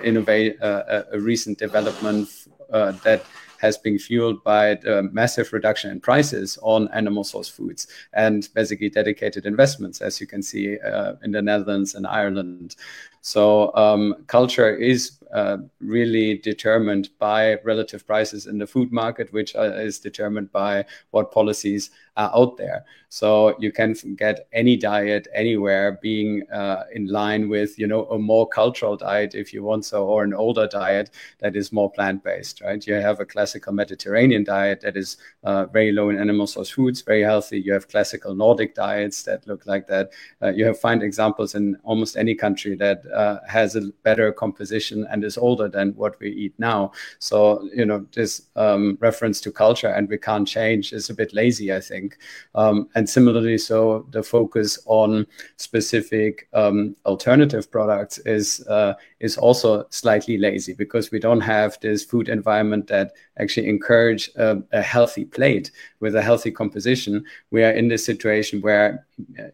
[0.04, 2.28] innovate a recent development
[2.70, 3.22] that
[3.62, 8.90] has been fueled by the massive reduction in prices on animal source foods and basically
[8.90, 12.74] dedicated investments, as you can see uh, in the Netherlands and Ireland.
[13.22, 19.56] So um, culture is uh, really determined by relative prices in the food market, which
[19.56, 22.84] uh, is determined by what policies are out there.
[23.08, 28.18] So you can get any diet anywhere being uh, in line with, you know, a
[28.18, 32.60] more cultural diet, if you want so, or an older diet that is more plant-based,
[32.60, 32.86] right?
[32.86, 37.00] You have a classical Mediterranean diet that is uh, very low in animal source foods,
[37.00, 37.60] very healthy.
[37.60, 40.10] You have classical Nordic diets that look like that.
[40.42, 45.06] Uh, you have find examples in almost any country that uh, has a better composition
[45.10, 46.92] and is older than what we eat now.
[47.18, 51.32] So, you know, this um, reference to culture and we can't change is a bit
[51.34, 52.18] lazy, I think.
[52.54, 59.86] Um, and similarly, so the focus on specific um, alternative products is uh, is also
[59.90, 65.24] slightly lazy because we don't have this food environment that actually encourage a, a healthy
[65.24, 65.70] plate
[66.00, 67.24] with a healthy composition.
[67.52, 69.06] We are in this situation where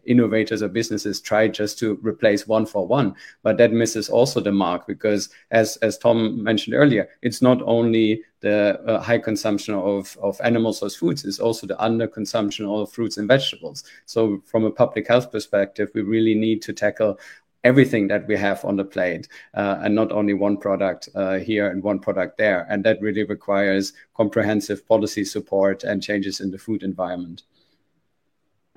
[0.05, 4.51] innovators or businesses try just to replace one for one, but that misses also the
[4.51, 10.17] mark because, as as Tom mentioned earlier, it's not only the uh, high consumption of,
[10.21, 13.83] of animal source foods is also the under consumption of fruits and vegetables.
[14.05, 17.19] So, from a public health perspective, we really need to tackle
[17.63, 21.69] everything that we have on the plate uh, and not only one product uh, here
[21.69, 22.65] and one product there.
[22.69, 27.43] And that really requires comprehensive policy support and changes in the food environment.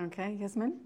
[0.00, 0.78] Okay, Jasmijn?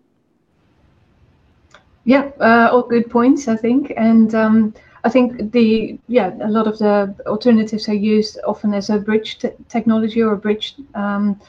[2.04, 3.92] Yeah, uh, all good points, I think.
[3.96, 4.74] And um,
[5.04, 9.38] I think the yeah a lot of the alternatives are used often as a bridge
[9.68, 11.40] technology or a bridge um,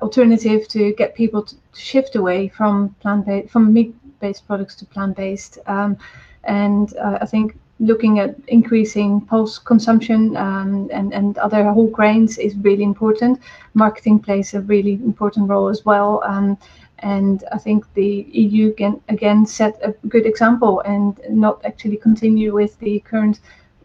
[0.00, 4.86] alternative to get people to shift away from plant based from meat based products to
[4.86, 5.58] plant based.
[5.66, 5.98] Um,
[6.44, 12.38] and uh, I think looking at increasing pulse consumption um, and, and other whole grains
[12.38, 13.40] is really important.
[13.74, 16.22] Marketing plays a really important role as well.
[16.24, 16.56] Um,
[17.00, 22.54] and I think the EU can again set a good example and not actually continue
[22.54, 23.40] with the current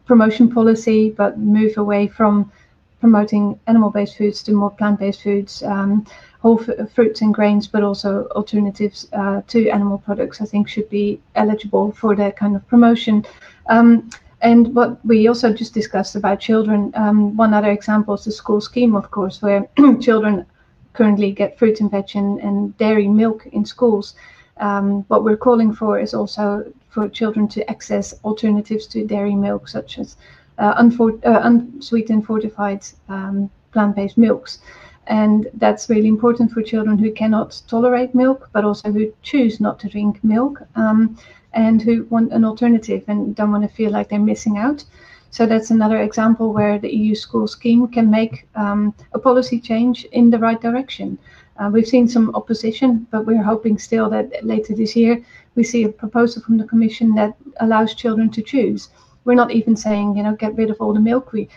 [0.06, 2.52] promotion policy, but move away from
[3.00, 6.06] promoting animal-based foods to more plant-based foods, um,
[6.40, 6.58] whole
[6.94, 10.42] fruits and grains, but also alternatives uh, to animal products.
[10.42, 13.26] I think should be eligible for that kind of promotion.
[13.68, 14.10] Um,
[14.42, 18.62] and what we also just discussed about children, um, one other example is the school
[18.62, 19.68] scheme, of course, where
[20.00, 20.46] children
[20.94, 24.16] currently get fruit and veg and, and dairy milk in schools.
[24.58, 29.68] Um, what we're calling for is also for children to access alternatives to dairy milk,
[29.68, 30.18] such as
[30.58, 34.60] unfor- uh, unsweetened fortified um, plant-based milks.
[35.08, 39.80] And that's really important for children who cannot tolerate milk, but also who choose not
[39.80, 41.18] to drink milk um,
[41.54, 44.84] and who want an alternative and don't want to feel like they're missing out.
[45.30, 50.06] So that's another example where the EU school scheme can make um, a policy change
[50.06, 51.18] in the right direction.
[51.58, 55.24] Uh, we've seen some opposition, but we're hoping still that later this year
[55.56, 58.90] we see a proposal from the Commission that allows children to choose.
[59.28, 61.34] We're not even saying, you know, get rid of all the milk.
[61.34, 61.50] We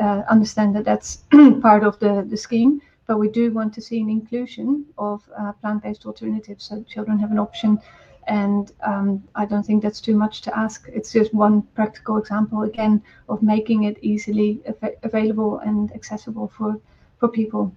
[0.00, 1.24] uh, understand that that's
[1.60, 5.52] part of the, the scheme, but we do want to see an inclusion of uh,
[5.60, 7.80] plant-based alternatives so children have an option
[8.26, 10.88] and um, I don't think that's too much to ask.
[10.92, 16.80] It's just one practical example again of making it easily av- available and accessible for
[17.18, 17.72] for people.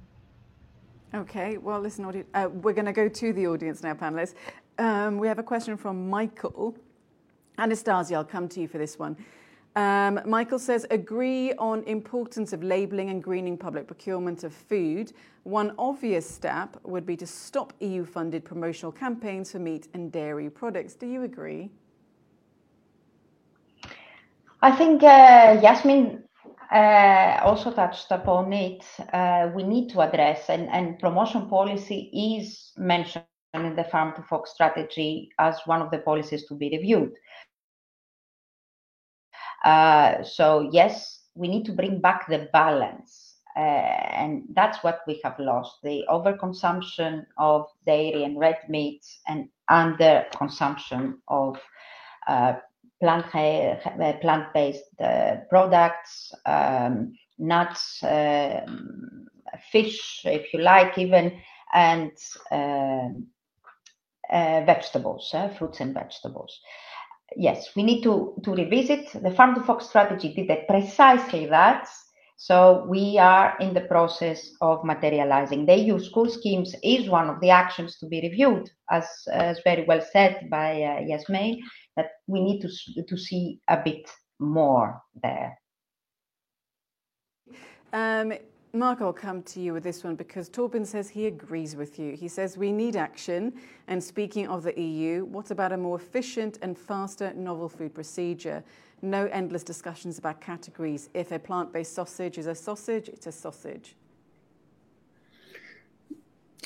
[1.14, 4.36] Okay, well, listen, uh, we're going to go to the audience now, panelists.
[4.78, 6.76] Um, we have a question from Michael.
[7.58, 9.18] Anastasia, I'll come to you for this one.
[9.76, 15.14] Um, Michael says, agree on importance of labelling and greening public procurement of food.
[15.44, 20.96] One obvious step would be to stop EU-funded promotional campaigns for meat and dairy products.
[20.96, 21.70] Do you agree?
[24.62, 26.24] I think uh, Jasmijn
[26.72, 28.84] uh, also touched upon it.
[29.14, 34.22] Uh, we need to address, and, and promotion policy is mentioned in the Farm to
[34.24, 37.14] Fork strategy as one of the policies to be reviewed.
[39.66, 43.36] Uh, so yes, we need to bring back the balance.
[43.56, 49.50] Uh, and that's what we have lost the overconsumption of dairy and red meats and
[49.70, 51.58] underconsumption of
[52.28, 52.54] uh,
[53.02, 59.28] uh, plant based uh, products, um, nuts, um,
[59.72, 61.42] fish, if you like, even,
[61.74, 62.12] and
[62.52, 63.28] um,
[64.30, 66.62] vegetables, fruits and vegetables
[67.36, 69.12] yes, we need to, to revisit.
[69.22, 71.88] The Farm to Fork strategy did that precisely that.
[72.38, 75.66] So we are in the process of materializing.
[75.66, 79.84] The EU school schemes is one of the actions to be reviewed, as, as very
[79.84, 81.58] well said by uh, Jasmijn,
[81.98, 84.10] that we need to, to see a bit
[84.40, 85.60] more there.
[87.92, 88.34] Um,
[88.72, 92.16] Mark, I'll come to you with this one because Torben says he agrees with you.
[92.16, 93.52] He says we need action.
[93.88, 98.64] And speaking of the EU, what about a more efficient and faster novel food procedure?
[99.02, 101.10] No endless discussions about categories.
[101.16, 103.96] If a plant based sausage is a sausage, it's a sausage.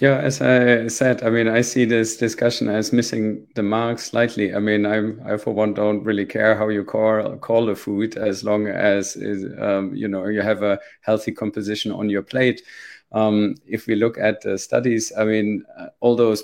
[0.01, 4.53] Yeah, as I said, I mean, I see this discussion as missing the mark slightly.
[4.55, 8.17] I mean, I'm, I for one don't really care how you call call the food
[8.17, 9.15] as long as
[9.59, 12.63] um, you know you have a healthy composition on your plate.
[13.11, 16.43] Um, if we look at the studies, I mean, uh, all those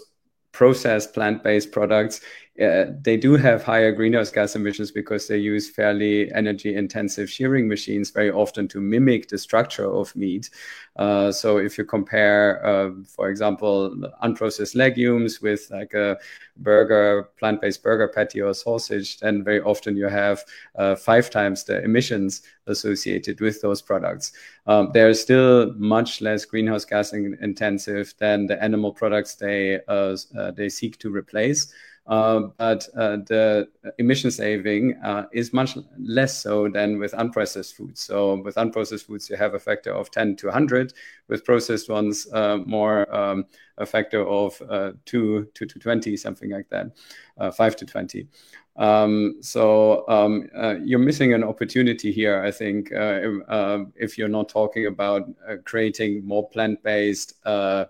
[0.51, 2.21] processed plant-based products
[2.61, 7.68] uh, they do have higher greenhouse gas emissions because they use fairly energy intensive shearing
[7.68, 10.49] machines very often to mimic the structure of meat.
[10.95, 16.18] Uh, so if you compare, uh, for example, unprocessed legumes with like a
[16.57, 20.44] burger, plant-based burger patty or sausage, then very often you have
[20.76, 24.34] uh, five times the emissions associated with those products.
[24.68, 30.18] Um, they're still much less greenhouse gas in- intensive than the animal products they uh,
[30.52, 31.73] they seek to replace.
[32.10, 33.68] Uh, but uh, the
[33.99, 38.02] emission saving uh, is much less so than with unprocessed foods.
[38.02, 40.94] So with unprocessed foods, you have a factor of 10 to 100.
[41.27, 42.27] With processed ones,
[42.65, 43.45] more um,
[43.77, 44.57] a factor of
[45.06, 48.27] 2 to 20, something like that, 5 to 20.
[48.76, 54.18] Um, so um, uh, you're missing an opportunity here, I think, uh, if, uh, if,
[54.18, 55.23] you're not talking about
[55.65, 57.34] creating more plant-based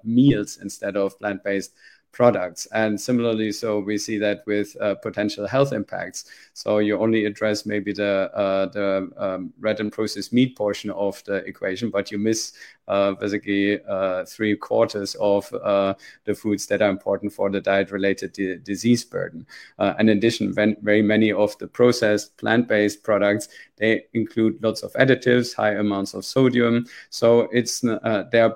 [0.03, 1.73] meals instead of plant-based
[2.11, 2.65] products.
[2.73, 6.25] And similarly, so we see that with uh, potential health impacts.
[6.53, 11.23] So you only address maybe the uh, the um, red and processed meat portion of
[11.25, 12.53] the equation, but you miss
[12.87, 15.93] uh, basically uh, three quarters of uh,
[16.25, 19.45] the foods that are important for the diet-related di- disease burden.
[19.77, 24.91] Uh, in addition, when, very many of the processed plant-based products they include lots of
[24.93, 26.85] additives, high amounts of sodium.
[27.09, 28.55] So it's they're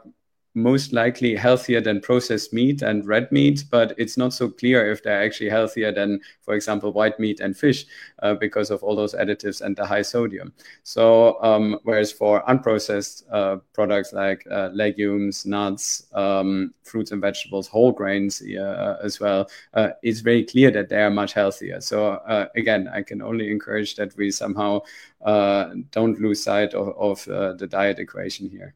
[0.56, 5.02] most likely healthier than processed meat and red meat, but it's not so clear if
[5.02, 7.86] they're actually healthier than, for example, white meat and fish
[8.22, 10.54] uh, because of all those additives and the high sodium.
[10.84, 17.68] So, um, whereas for unprocessed uh, products like uh, legumes, nuts, um, fruits and vegetables,
[17.68, 21.82] whole grains uh, as well, uh, it's very clear that they are much healthier.
[21.82, 24.82] So, uh, again, I can only encourage that we somehow
[25.92, 28.76] don't lose sight of, of the diet equation here.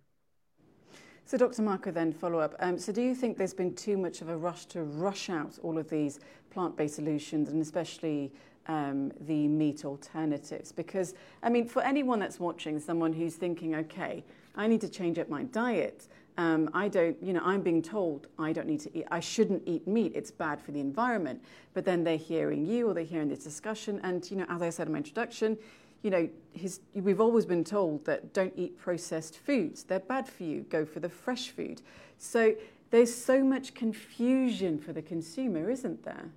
[1.28, 1.62] So, Dr.
[1.62, 2.56] Marco, then follow up.
[2.62, 5.60] Um, so, do you think there's been too much of a rush to rush out
[5.62, 6.22] all of these
[6.52, 8.32] plant based solutions and especially
[8.68, 10.72] um, the meat alternatives?
[10.72, 14.24] Because, I mean, for anyone that's watching, someone who's thinking, okay,
[14.56, 16.08] I need to change up my diet.
[16.38, 19.64] Um, I don't, you know, I'm being told I don't need to eat, I shouldn't
[19.66, 21.44] eat meat, it's bad for the environment.
[21.74, 24.00] But then they're hearing you or they're hearing this discussion.
[24.02, 25.58] And, you know, as I said in my introduction,
[26.04, 29.84] you know, his, we've always been told that don't eat processed foods.
[29.84, 30.62] They're bad for you.
[30.70, 31.82] Go for the fresh food.
[32.18, 32.56] So
[32.92, 36.30] there's so much confusion for the consumer, isn't there?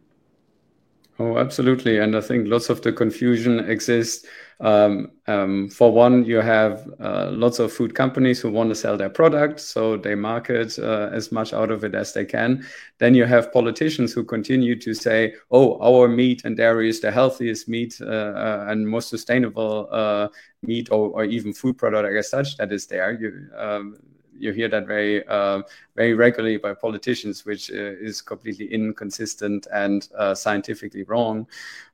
[1.21, 1.99] Oh, absolutely.
[1.99, 4.27] And I think lots of the confusion exists.
[4.59, 8.97] Um, um, for one, you have uh, lots of food companies who want to sell
[8.97, 12.65] their product, so they market uh, as much out of it as they can.
[12.97, 17.11] Then you have politicians who continue to say, oh, our meat and dairy is the
[17.11, 20.29] healthiest meat uh, uh and most sustainable uh,
[20.63, 23.13] meat or, or, even food product as such that is there.
[23.13, 23.99] You, um,
[24.41, 25.63] you hear that very uh,
[25.95, 31.47] very regularly by politicians, which uh, is completely inconsistent and uh, scientifically wrong.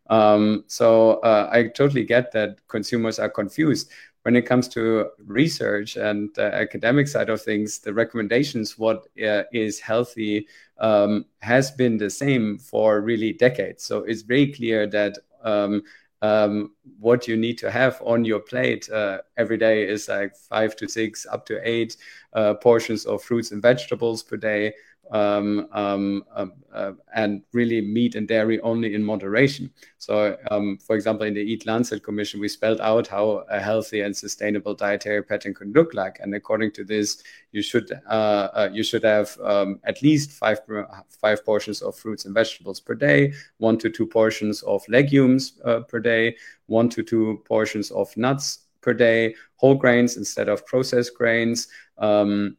[0.09, 3.90] Um, so uh, I totally get that consumers are confused.
[4.23, 9.44] When it comes to research and the academic side of things, the recommendations what uh,
[9.52, 10.48] is healthy
[10.78, 13.85] um, has been the same for really decades.
[13.85, 15.82] So it's very clear that um,
[16.27, 20.74] um, what you need to have on your plate uh, every day is like five
[20.77, 21.97] to six, up to eight
[22.32, 24.73] uh, portions of fruits and vegetables per day
[25.11, 29.70] um, um, um, uh, and really meat and dairy only in moderation.
[29.99, 34.16] So, um, for example, in the EAT-Lancet Commission, we spelled out how a healthy and
[34.16, 36.19] sustainable dietary pattern could look like.
[36.20, 37.23] And according to this,
[37.53, 40.61] you should uh, uh, you should have um, at least five
[41.09, 45.81] five portions of fruits and vegetables per day, one to two portions of legumes uh,
[45.81, 51.15] per day, one to two portions of nuts per day, whole grains instead of processed
[51.15, 51.69] grains.
[51.99, 52.57] Um,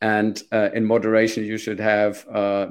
[0.00, 2.66] and uh, in moderation you should have uh,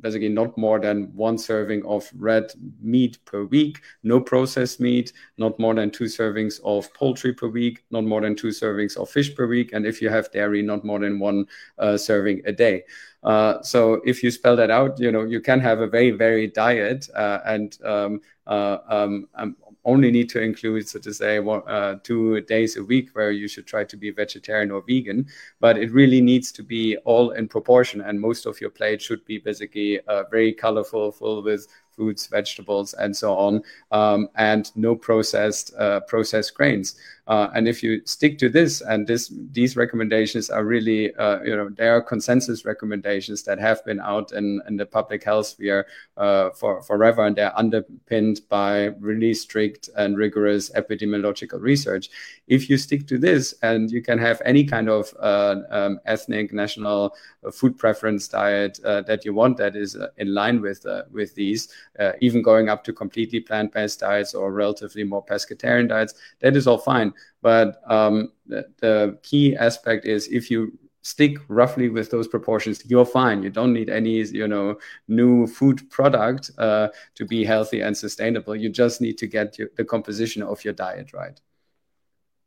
[0.00, 2.52] basically not more than one serving of red
[2.82, 7.84] meat per week no processed meat not more than two servings of poultry per week
[7.90, 10.84] not more than two servings of fish per week and if you have dairy not
[10.84, 11.46] more than one
[11.78, 12.82] uh, serving a day.
[13.22, 16.52] Uh, so if you spell that out you know you can have a very varied
[16.52, 21.62] diet uh, and um, uh, um, um, only need to include, so to say, one,
[21.66, 25.26] uh, two days a week where you should try to be vegetarian or vegan.
[25.60, 29.24] But it really needs to be all in proportion, and most of your plate should
[29.24, 33.62] be basically uh, very colorful, full with fruits, vegetables, and so on,
[33.92, 36.96] um, and no processed uh, processed grains.
[37.26, 41.56] Uh, and if you stick to this, and this these recommendations are really, uh, you
[41.56, 45.86] know, they are consensus recommendations that have been out in, in the public health sphere
[46.18, 52.10] uh, for forever, and they're underpinned by really strict and rigorous epidemiological research.
[52.46, 56.52] If you stick to this, and you can have any kind of uh, um, ethnic,
[56.52, 61.68] national uh, food preference diet that you want that is in line with with these.
[61.98, 66.14] Uh, even going up to completely plant-based diets or relatively more pescatarian diets.
[66.40, 67.12] That is all fine.
[67.42, 73.04] But um, the, the key aspect is if you stick roughly with those proportions you're
[73.04, 74.76] fine you don't need any you know
[75.06, 79.68] new food product uh, to be healthy and sustainable you just need to get your,
[79.76, 81.42] the composition of your diet right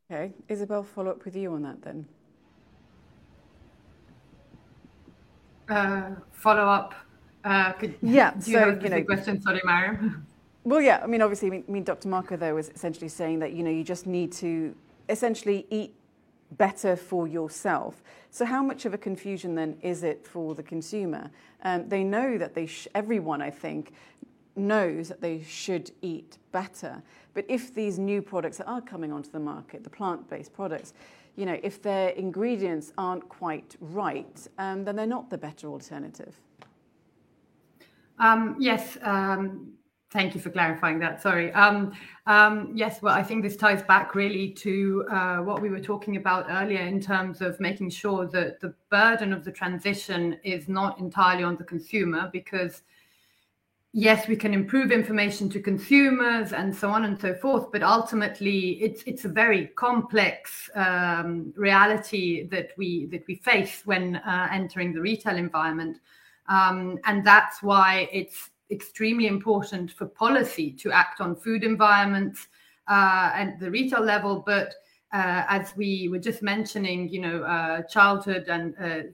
[0.10, 2.08] okay isabel follow up with you on that then
[5.70, 6.96] uh, follow up
[7.48, 10.26] uh, could, yeah do you so have a you know question sorry Mariam
[10.64, 13.64] well yeah I mean obviously I mean Dr Marco though was essentially saying that you
[13.64, 14.76] know you just need to
[15.10, 15.94] essentially eat
[16.52, 18.02] better for yourself.
[18.32, 21.30] So, how much of a confusion then is it for the consumer?
[21.64, 23.94] Um, they know that they, sh- everyone, I think,
[24.56, 27.02] knows that they should eat better.
[27.34, 30.94] But if these new products that are coming onto the market, the plant based products,
[31.36, 36.36] you know, if their ingredients aren't quite right, um, then they're not the better alternative.
[38.20, 39.78] Um, yes, um,
[40.10, 41.22] Thank you for clarifying that.
[41.22, 41.52] Sorry.
[41.52, 41.92] Um,
[42.74, 46.46] yes, well, I think this ties back really to uh, what we were talking about
[46.50, 51.44] earlier in terms of making sure that the burden of the transition is not entirely
[51.44, 52.84] on the consumer because
[53.92, 58.82] yes, we can improve information to consumers and so on and so forth, but ultimately
[58.82, 60.70] it's it's a very complex
[61.56, 66.00] reality that we that we face when uh, entering the retail environment,
[66.48, 72.48] um, and that's why it's extremely important for policy to act on food environments
[72.88, 74.44] uh, and the retail level.
[74.46, 74.76] But
[75.14, 79.10] uh, as we were just mentioning, you know, uh, childhood and uh,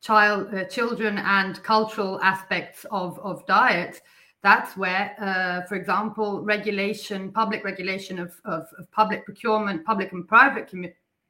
[0.00, 4.00] child, uh, children and cultural aspects of, of diet,
[4.42, 10.28] that's where, uh, for example, regulation, public regulation of, of, of, public procurement, public and
[10.28, 10.70] private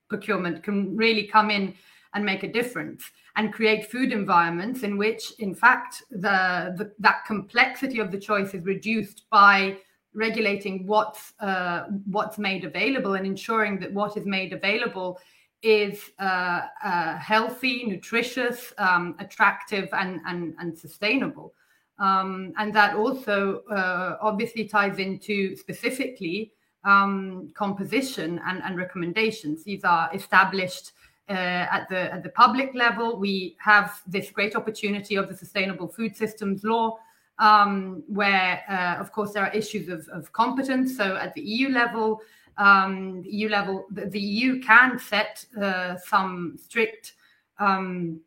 [0.09, 1.74] procurement can really come in
[2.16, 3.05] and make a difference
[3.36, 8.55] and create food environments in which, in fact, the, the that complexity of the choice
[8.55, 9.76] is reduced by
[10.14, 15.20] regulating what's uh, what's made available and ensuring that what is made available
[15.62, 21.52] is uh, uh, healthy, nutritious, um, attractive, and and, and sustainable.
[21.98, 26.52] Um, and that also uh, obviously ties into specifically
[26.84, 29.64] um, composition and, and recommendations.
[29.64, 30.93] These are established
[31.35, 33.19] at the at the public level.
[33.19, 36.98] We have this great opportunity of the Sustainable Food Systems Law,
[37.39, 40.97] um, where uh, of course there are issues of, of competence.
[40.97, 42.20] So at the EU level,
[42.59, 47.15] um, the EU level, the, the EU can set uh, some strict
[47.59, 48.20] um,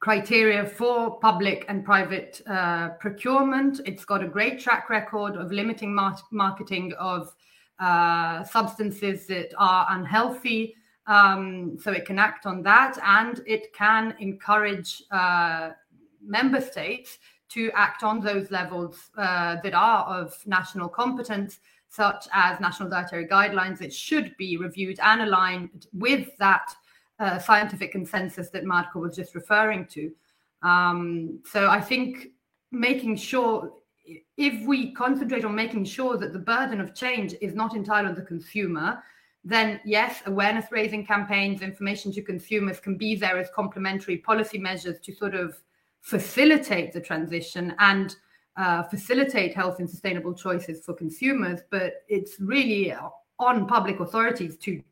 [0.00, 3.80] criteria for public and private uh, procurement.
[3.86, 7.34] It's got a great track record of limiting mar- marketing of
[7.78, 10.74] uh, substances that are unhealthy.
[11.06, 15.70] Um, so it can act on that and it can encourage uh,
[16.24, 17.18] member states
[17.50, 21.58] to act on those levels uh, that are of national competence,
[21.88, 26.72] such as national dietary guidelines that should be reviewed and aligned with that
[27.18, 30.10] uh, scientific consensus that Marco was just referring to.
[30.62, 32.28] Um, so I think
[32.70, 33.72] making sure
[34.36, 38.14] if we concentrate on making sure that the burden of change is not entirely on
[38.14, 39.02] the consumer,
[39.44, 45.00] then yes, awareness raising campaigns, information to consumers can be there as complementary policy measures
[45.00, 45.60] to sort of
[46.00, 48.16] facilitate the transition and
[48.56, 51.60] uh, facilitate health and sustainable choices for consumers.
[51.70, 52.94] But it's really
[53.38, 54.82] on public authorities to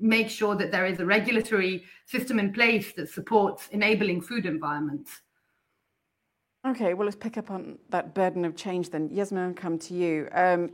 [0.00, 5.20] make sure that there is a regulatory system in place that supports enabling food environments.
[6.66, 9.08] Okay, well, let's pick up on that burden of change then.
[9.08, 10.28] Jasmijn, I'll come to you.
[10.32, 10.70] Um,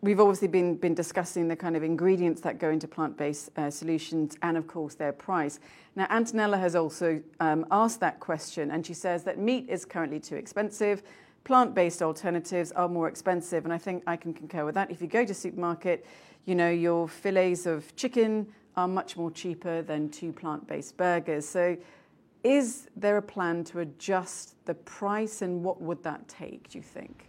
[0.00, 4.56] we've obviously been, discussing the kind of ingredients that go into plant-based uh, solutions and
[4.56, 5.60] of course their price.
[5.96, 10.20] Now Antonella has also um, asked that question and she says that meat is currently
[10.20, 11.02] too expensive,
[11.44, 14.90] plant-based alternatives are more expensive and I think I can concur with that.
[14.90, 16.06] If you go to supermarket,
[16.44, 18.46] you know, your fillets of chicken
[18.76, 21.48] are much more cheaper than two plant-based burgers.
[21.48, 21.76] So
[22.44, 26.82] is there a plan to adjust the price and what would that take, do you
[26.82, 27.27] think?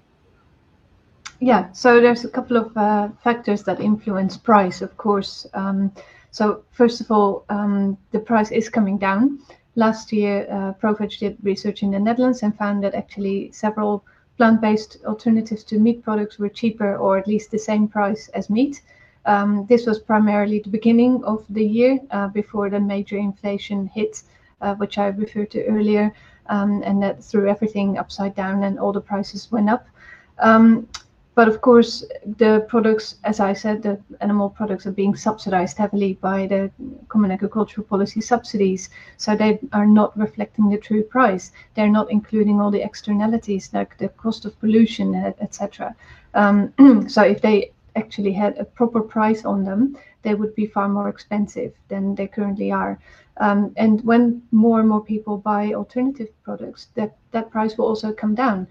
[1.42, 5.48] Yeah, so there's a couple of uh, factors that influence price, of course.
[5.54, 5.94] Um,
[6.32, 9.40] so first of all, um, the price is coming down.
[9.76, 14.04] Last year, uh, ProVeg did research in the Netherlands and found that actually several
[14.38, 18.82] plant-based alternatives to meat products were cheaper or at least the same price as meat.
[19.26, 24.24] Um, this was primarily the beginning of the year uh, before the major inflation hit,
[24.62, 26.14] uh, which I referred to earlier,
[26.48, 29.88] um, and that threw everything upside down and all the prices went up.
[30.40, 30.88] Um,
[31.40, 32.04] but of course,
[32.38, 36.70] the products, as I said, the animal products are being subsidized heavily by the
[37.08, 38.90] Common Agricultural Policy subsidies.
[39.16, 41.54] So they are not reflecting the true price.
[41.76, 45.96] They're not including all the externalities like the cost of pollution, etc.
[46.34, 46.74] Um,
[47.08, 51.08] so if they actually had a proper price on them, they would be far more
[51.08, 53.00] expensive than they currently are.
[53.38, 58.12] Um, and when more and more people buy alternative products, that, that price will also
[58.12, 58.68] come down.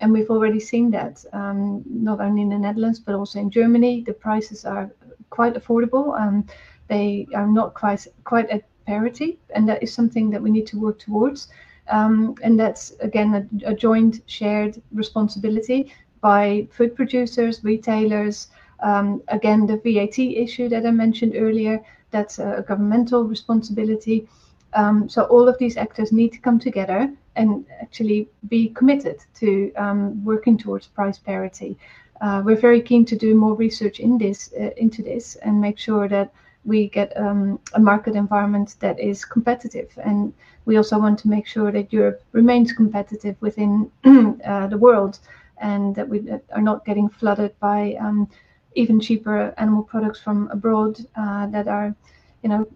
[0.00, 4.02] And we've already seen that, um, not only in the Netherlands, but also in Germany.
[4.06, 4.90] The prices are
[5.30, 6.18] quite affordable.
[6.18, 6.46] Um,
[6.88, 9.38] they are not quite, quite at parity.
[9.54, 11.48] And that is something that we need to work towards.
[11.88, 18.48] Um, and that's, again, a, a joint shared responsibility by food producers, retailers,
[18.80, 24.28] um, again, the VAT issue that I mentioned earlier, that's a governmental responsibility.
[24.74, 29.72] Um, so all of these actors need to come together and actually be committed to
[29.74, 31.76] um, working towards price parity.
[32.20, 35.78] Uh, we're very keen to do more research in this, uh, into this, and make
[35.78, 36.32] sure that
[36.64, 39.90] we get um, a market environment that is competitive.
[40.04, 40.32] And
[40.64, 43.90] we also want to make sure that Europe remains competitive within
[44.44, 45.20] uh, the world,
[45.58, 48.28] and that we are not getting flooded by um,
[48.74, 51.94] even cheaper animal products from abroad uh, that are,
[52.42, 52.66] you know,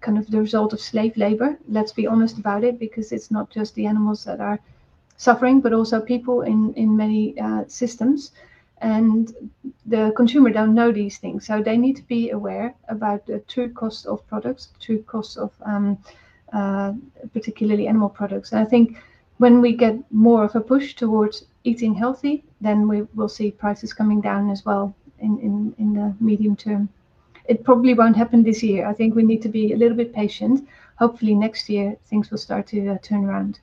[0.00, 1.58] kind of the result of slave labor.
[1.68, 4.58] Let's be honest about it, because it's not just the animals that are
[5.16, 8.32] suffering, but also people in in many uh, systems.
[8.82, 9.34] And
[9.84, 13.68] the consumer don't know these things, so they need to be aware about the true
[13.68, 15.98] cost of products, true cost of um,
[16.52, 16.94] uh,
[17.34, 18.52] particularly animal products.
[18.52, 18.96] And I think
[19.36, 23.92] when we get more of a push towards eating healthy, then we will see prices
[23.92, 26.88] coming down as well in, in, in the medium term.
[27.50, 28.86] It probably won't happen this year.
[28.86, 30.68] I think we need to be a little bit patient.
[31.00, 33.58] Hopefully, next year things will start to uh, turn around.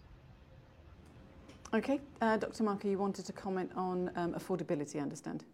[1.74, 2.64] Okay, uh, Dr.
[2.64, 5.46] Marco, you wanted to comment on um, affordability, I understand.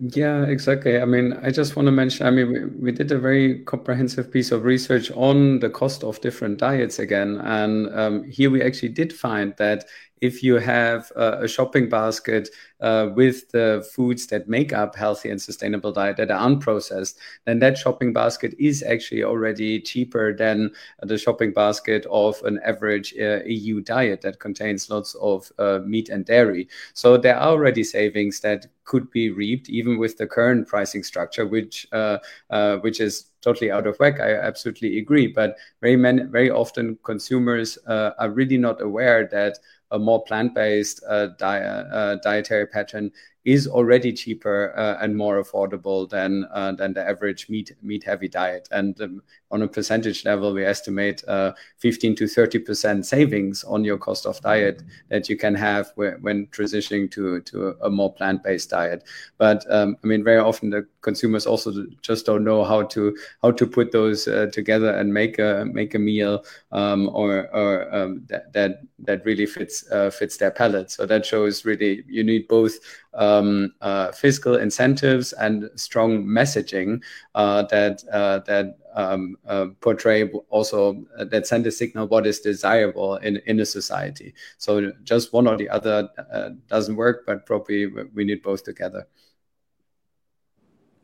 [0.00, 1.00] Yeah, exactly.
[1.00, 4.32] I mean, I just want to mention, I mean, we, we did a very comprehensive
[4.32, 7.40] piece of research on the cost of different diets again.
[7.42, 9.84] And um, here we actually did find that
[10.20, 12.48] if you have a, a shopping basket
[12.80, 17.58] uh, with the foods that make up healthy and sustainable diet that are unprocessed, then
[17.58, 20.70] that shopping basket is actually already cheaper than
[21.02, 26.08] the shopping basket of an average uh, EU diet that contains lots of uh, meat
[26.08, 26.68] and dairy.
[26.94, 31.46] So there are already savings that could be reaped even with the current pricing structure,
[31.46, 32.18] which uh,
[32.50, 34.18] uh, which is totally out of whack.
[34.20, 35.26] I absolutely agree.
[35.28, 39.58] But very many, very often consumers uh, are really not aware that
[39.90, 43.10] a more plant-based uh, diet, uh, dietary pattern
[43.48, 48.28] is already cheaper uh, and more affordable than uh, than the average meat meat heavy
[48.28, 48.68] diet.
[48.70, 53.84] And um, on a percentage level, we estimate uh, 15 to 30 percent savings on
[53.84, 58.44] your cost of diet that you can have when transitioning to to a more plant
[58.44, 59.04] based diet.
[59.38, 63.52] But um, I mean, very often the consumers also just don't know how to how
[63.52, 68.26] to put those uh, together and make a make a meal um, or or um,
[68.28, 70.90] that, that that really fits uh, fits their palate.
[70.90, 72.74] So that shows really you need both
[73.18, 77.02] um, uh, fiscal incentives and strong messaging
[77.34, 82.40] uh, that uh, that um, uh, portray also uh, that send a signal what is
[82.40, 84.34] desirable in in a society.
[84.56, 89.06] So just one or the other uh, doesn't work, but probably we need both together.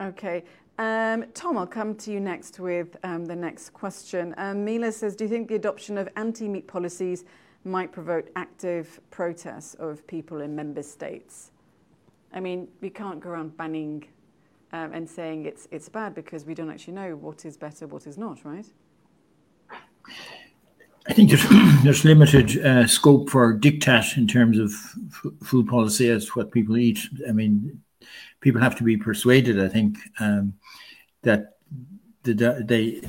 [0.00, 0.44] Okay.
[0.76, 4.34] Um, Tom, I'll come to you next with um, the next question.
[4.36, 7.24] Um, Mila says, do you think the adoption of anti-meat policies
[7.62, 11.52] might provoke active protests of people in member states?
[12.34, 14.04] I mean, we can't go around banning
[14.72, 18.06] um, and saying it's it's bad because we don't actually know what is better, what
[18.06, 18.66] is not, right?
[21.06, 21.46] I think there's
[21.84, 26.50] there's limited uh, scope for diktat in terms of f- food policy as to what
[26.50, 26.98] people eat.
[27.28, 27.80] I mean,
[28.40, 29.62] people have to be persuaded.
[29.62, 30.54] I think um,
[31.22, 31.58] that
[32.24, 33.00] the, they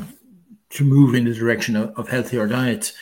[0.69, 2.93] to move in the direction of, of healthier diets.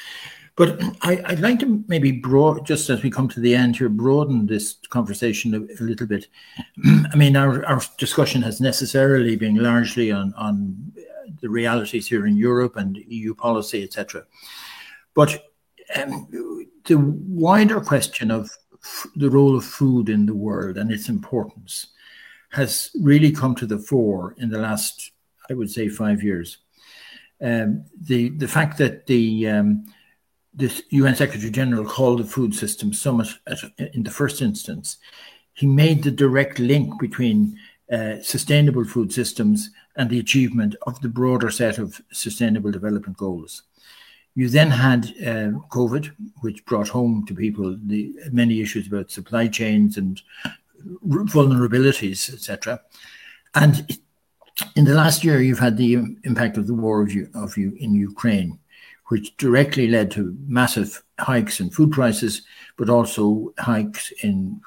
[0.56, 3.90] But I, would like to maybe broad, just as we come to the end here,
[3.90, 6.28] broaden this conversation a, a little bit.
[7.12, 10.94] I mean, our, our discussion has necessarily been largely on, on
[11.42, 14.26] the realities here in Europe and EU policy, etc.
[15.16, 15.44] But
[15.96, 16.28] um,
[16.86, 18.52] the wider question of
[18.84, 21.88] f- the role of food in the world and its importance
[22.52, 25.12] has really come to the fore in the last,
[25.50, 26.60] I would say, five years.
[27.42, 29.86] Um, the the fact that the um,
[30.56, 33.60] the UN Secretary General called the Food Systems Summit at,
[33.94, 34.98] in the first instance,
[35.54, 37.58] he made the direct link between
[37.92, 43.64] uh, sustainable food systems and the achievement of the broader set of sustainable development goals.
[44.36, 46.12] You then had uh, COVID,
[46.42, 50.22] which brought home to people the many issues about supply chains and
[51.06, 52.82] vulnerabilities, etc.
[53.54, 54.00] And
[54.76, 57.76] in the last year, you've had the impact of the war of you, of you
[57.80, 58.58] in Ukraine,
[59.08, 62.44] which directly led to massive hikes in food prices,
[62.78, 64.60] but also hikes in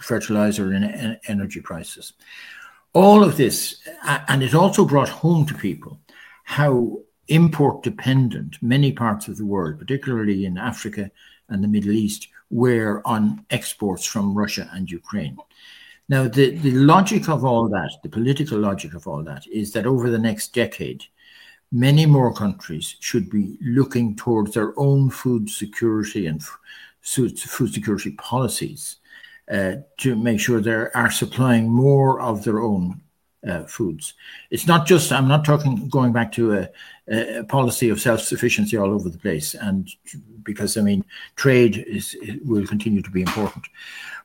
[0.00, 2.12] fertilizer and energy prices.
[2.92, 3.80] All of this,
[4.28, 5.98] and it also brought home to people
[6.44, 11.10] how import dependent many parts of the world, particularly in Africa
[11.48, 15.36] and the Middle East, were on exports from Russia and Ukraine.
[16.08, 19.86] Now, the, the logic of all that, the political logic of all that, is that
[19.86, 21.04] over the next decade,
[21.74, 26.40] many more countries should be looking towards their own food security and
[27.00, 28.96] food security policies
[29.50, 33.02] uh, to make sure they are supplying more of their own
[33.46, 34.14] uh, foods.
[34.50, 36.68] It's not just, I'm not talking going back to a,
[37.08, 39.90] a policy of self sufficiency all over the place, and
[40.44, 43.66] because I mean, trade is will continue to be important.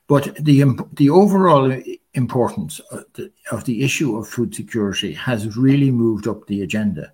[0.10, 1.72] But the, the overall
[2.15, 7.14] importance of the, of the issue of food security has really moved up the agenda.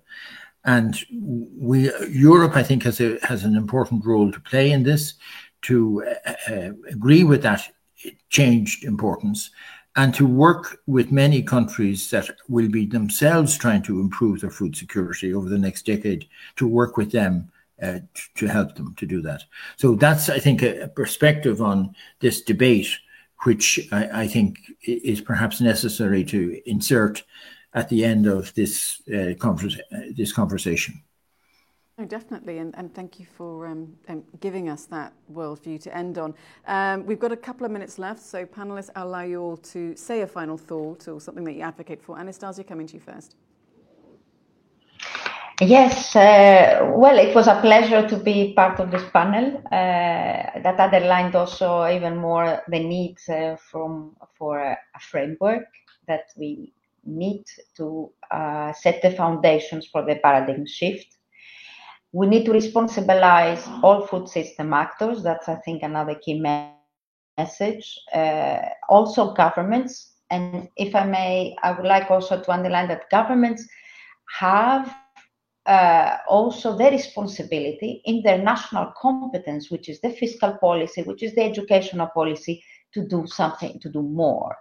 [0.64, 5.14] And we, Europe, I think, has a, has an important role to play in this,
[5.62, 7.68] to uh, uh agree with that
[8.30, 9.50] changed importance
[9.96, 14.74] and to work with many countries that will be themselves trying to improve their food
[14.74, 17.50] security over the next decade to work with them
[17.82, 17.98] uh,
[18.34, 19.44] to help them to do that.
[19.76, 22.88] So that's, I think, a, perspective on this debate,
[23.44, 27.22] which I, I, think is perhaps necessary to insert
[27.74, 29.56] at the end of this uh, uh,
[30.16, 31.02] this conversation.
[31.98, 36.18] No, definitely, and, and thank you for um, um, giving us that worldview to end
[36.18, 36.34] on.
[36.66, 39.96] Um, we've got a couple of minutes left, so panelists, I'll allow you all to
[39.96, 42.18] say a final thought or something that you advocate for.
[42.18, 43.36] Anastasia, coming to you first.
[45.60, 50.78] Yes, uh, well, it was a pleasure to be part of this panel uh, that
[50.78, 55.64] underlined also even more the need uh, from for a, framework
[56.08, 56.72] that we
[57.04, 57.44] need
[57.76, 61.06] to uh, set the foundations for the paradigm shift
[62.12, 65.22] we need to responsibilize all food system actors.
[65.22, 67.28] That's, I think, another key message.
[67.28, 67.78] Uh,
[68.88, 70.14] also, governments.
[70.30, 73.76] And if I may, I would like also to underline that governments
[74.38, 75.05] have
[75.66, 81.34] uh, also their responsibility in their national competence, which is the fiscal policy, which is
[81.34, 82.62] the educational policy,
[82.94, 84.56] to do something, to do more.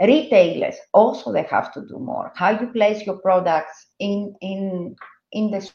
[0.00, 2.32] Retailers also they have to do more.
[2.36, 4.96] How you place your products in in
[5.32, 5.68] in the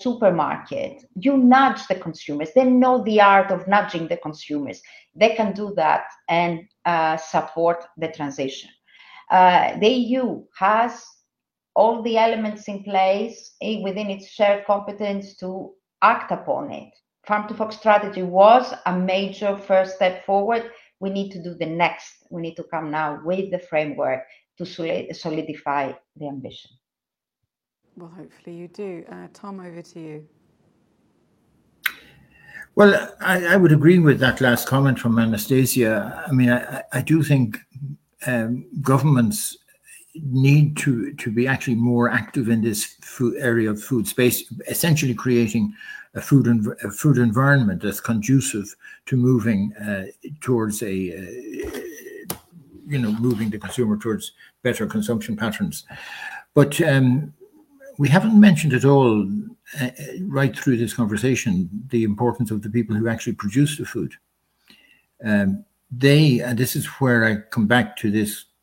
[0.00, 2.50] supermarket, you nudge the consumers.
[2.54, 4.82] They know the art of nudging the consumers.
[5.14, 8.70] They can do that and uh, support the transition.
[9.30, 11.02] Uh, the EU has
[11.76, 15.72] all the elements in place eh, within its shared competence to
[16.02, 16.90] act upon it.
[17.26, 20.70] Farm to Fork strategy was a major first step forward.
[21.00, 22.26] We need to do the next.
[22.30, 24.22] We need to come now with the framework
[24.58, 26.70] to solidify the ambition.
[27.94, 29.04] Well, hopefully you do.
[29.10, 30.28] Uh, Tom, over to you.
[32.74, 36.24] Well, I, I, would agree with that last comment from Anastasia.
[36.26, 37.58] I mean, I, I do think
[38.26, 39.56] um, governments
[40.24, 45.14] need to to be actually more active in this food area of food space, essentially
[45.14, 45.72] creating
[46.14, 48.74] a food env- a food environment that's conducive
[49.06, 50.06] to moving uh,
[50.40, 51.80] towards a uh,
[52.86, 54.32] you know moving the consumer towards
[54.62, 55.84] better consumption patterns.
[56.54, 57.34] But um,
[57.98, 59.28] we haven't mentioned at all,
[59.80, 59.90] uh,
[60.22, 64.14] right through this conversation, the importance of the people who actually produce the food.
[65.24, 68.55] Um, they, and this is where I come back to this uh,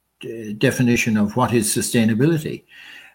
[0.57, 2.63] definition of what is sustainability.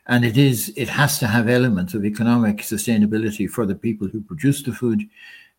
[0.06, 4.22] And it is, it has to have elements of economic sustainability for the people who
[4.22, 5.02] produce the food,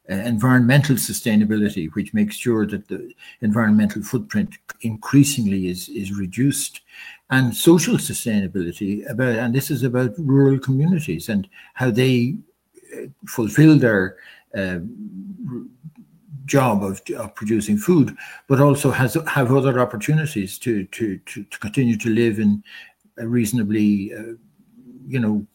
[0.09, 6.81] uh, environmental sustainability, which makes sure that the environmental footprint increasingly is, is reduced,
[7.29, 12.35] and social sustainability about and this is about rural communities and how they
[12.95, 14.17] uh, fulfill their
[14.55, 14.79] uh,
[16.57, 18.15] job of, of producing food
[18.47, 22.63] but also has have other opportunities to to to, to continue to live in
[23.17, 24.33] a reasonably uh,
[25.13, 25.45] you know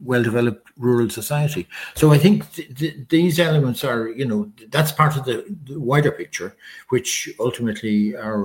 [0.00, 4.40] well developed rural society so i think th- th- these elements are you know
[4.74, 5.36] that's part of the,
[5.68, 6.50] the wider picture
[6.90, 7.08] which
[7.38, 8.42] ultimately our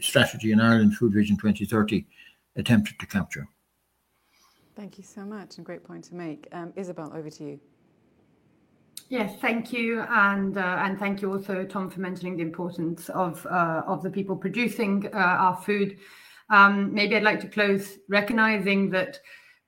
[0.00, 2.06] strategy in Ireland, Food Vision 2030,
[2.56, 3.46] attempted to capture.
[4.76, 6.48] Thank you so much, and great point to make.
[6.52, 7.60] Um, Isabel, over to you.
[9.08, 13.44] Yes, thank you, and uh, and thank you also, Tom, for mentioning the importance of
[13.46, 15.98] uh, of the people producing uh, our food.
[16.48, 19.18] Um, maybe I'd like to close recognizing that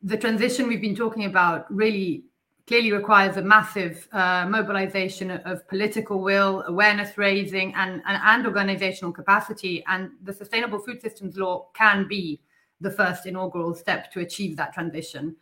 [0.02, 2.24] the transition we've been talking about really
[2.66, 9.84] clearly requires a massive mobilization of political will, awareness raising, and organizational capacity.
[9.86, 12.40] And the Sustainable Food Systems Law can be
[12.80, 15.36] the first inaugural step to achieve that transition.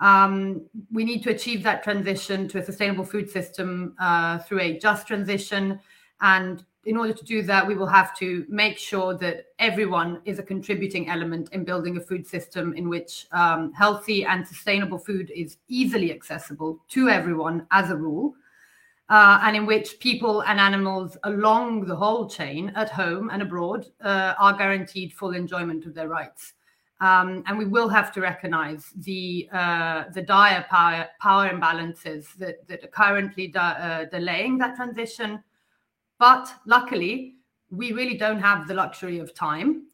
[0.00, 0.62] Um,
[0.92, 5.06] we need to achieve that transition to a sustainable food system uh, through a just
[5.06, 5.80] transition.
[6.20, 10.38] And in order to do that, we will have to make sure that everyone is
[10.38, 15.30] a contributing element in building a food system in which um, healthy and sustainable food
[15.34, 18.34] is easily accessible to everyone as a rule.
[19.10, 23.86] Uh, and in which people and animals along the whole chain at home and abroad
[24.02, 26.52] uh, are guaranteed full enjoyment of their rights.
[27.00, 32.66] Um, and we will have to recognize the uh, the dire power, power imbalances that,
[32.66, 35.42] that are currently uh, delaying that transition.
[36.18, 37.36] But luckily,
[37.70, 39.84] we really don't have the luxury of time.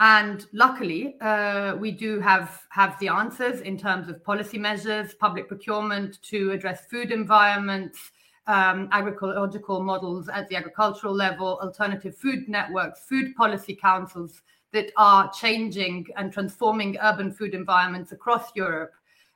[0.00, 5.46] And luckily, uh, we do have, have the answers in terms of policy measures, public
[5.46, 8.10] procurement to address food environments,
[8.46, 14.42] um, agricultural models at the agricultural level, alternative food networks, food policy councils
[14.74, 18.92] that are changing and transforming urban food environments across Europe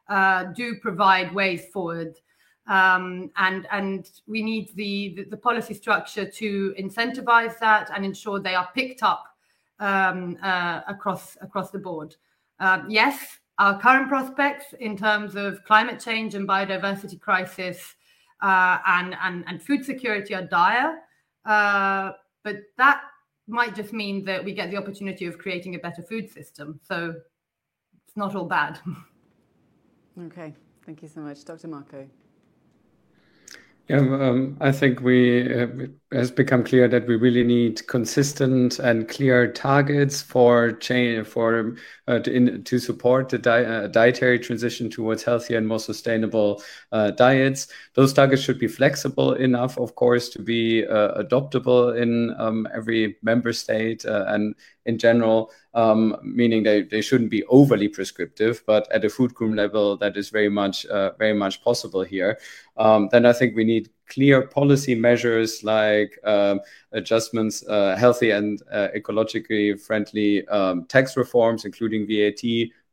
[0.08, 2.18] uh, do provide ways forward.
[2.66, 8.54] Um, and and we need the, the, policy structure to incentivize that and ensure they
[8.54, 9.24] are picked up
[9.80, 12.14] um, uh, across across the board.
[12.60, 17.94] Uh, yes, our current prospects in terms of climate change and biodiversity crisis
[18.42, 20.98] uh, and, and and food security are dire,
[21.46, 22.12] uh,
[22.42, 23.00] but that
[23.48, 26.78] might just mean that we get the opportunity of creating a better food system.
[26.82, 27.14] So
[28.06, 28.78] it's not all bad.
[30.26, 30.54] okay,
[30.84, 31.44] thank you so much.
[31.44, 31.68] Dr.
[31.68, 32.06] Marco.
[33.90, 39.08] Um, I think we uh, it has become clear that we really need consistent and
[39.08, 41.74] clear targets for change for
[42.06, 46.62] uh, to, support the uh, dietary transition towards healthier and more sustainable
[47.16, 47.68] diets.
[47.94, 53.54] Those targets should be flexible enough, of course, to be adoptable in um, every member
[53.54, 54.54] state and
[54.84, 59.54] in general um, meaning they, they shouldn't be overly prescriptive, but at a food group
[59.54, 62.38] level, that is very much uh, very much possible here.
[62.76, 66.60] Um, then I think we need clear policy measures like um,
[66.92, 72.42] adjustments, uh, healthy and uh, ecologically friendly um, tax reforms, including VAT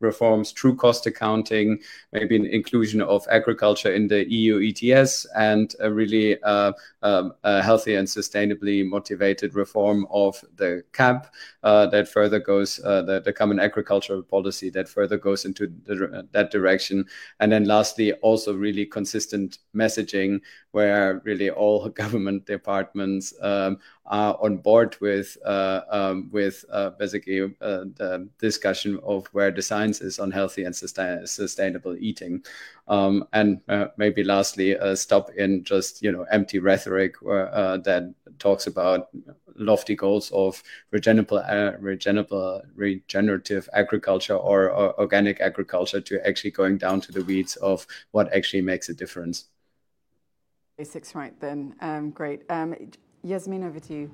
[0.00, 1.78] reforms, true cost accounting,
[2.12, 7.62] maybe an inclusion of agriculture in the EU ETS, and a really uh, um, a
[7.62, 11.32] healthy and sustainably motivated reform of the CAP
[11.62, 16.26] uh, that further goes, uh, the, the, common agricultural policy that further goes into the,
[16.32, 17.04] that direction.
[17.40, 20.40] And then lastly, also really consistent messaging
[20.72, 27.42] where really all government departments um, are on board with uh, um, with uh, basically
[27.42, 32.44] uh, the discussion of where the science is on healthy and sustain- sustainable eating,
[32.88, 33.60] um, and
[33.96, 39.08] maybe lastly stop in just you know empty rhetoric that talks about
[39.58, 40.62] lofty goals of
[40.92, 47.24] regenerable, uh, regenerable regenerative agriculture or, or organic agriculture to actually going down to the
[47.24, 49.46] weeds of what actually makes a difference.
[50.76, 51.74] Basics right then.
[51.80, 52.42] Um, great.
[52.50, 52.74] Um,
[53.26, 54.10] Jasmijn, over to you.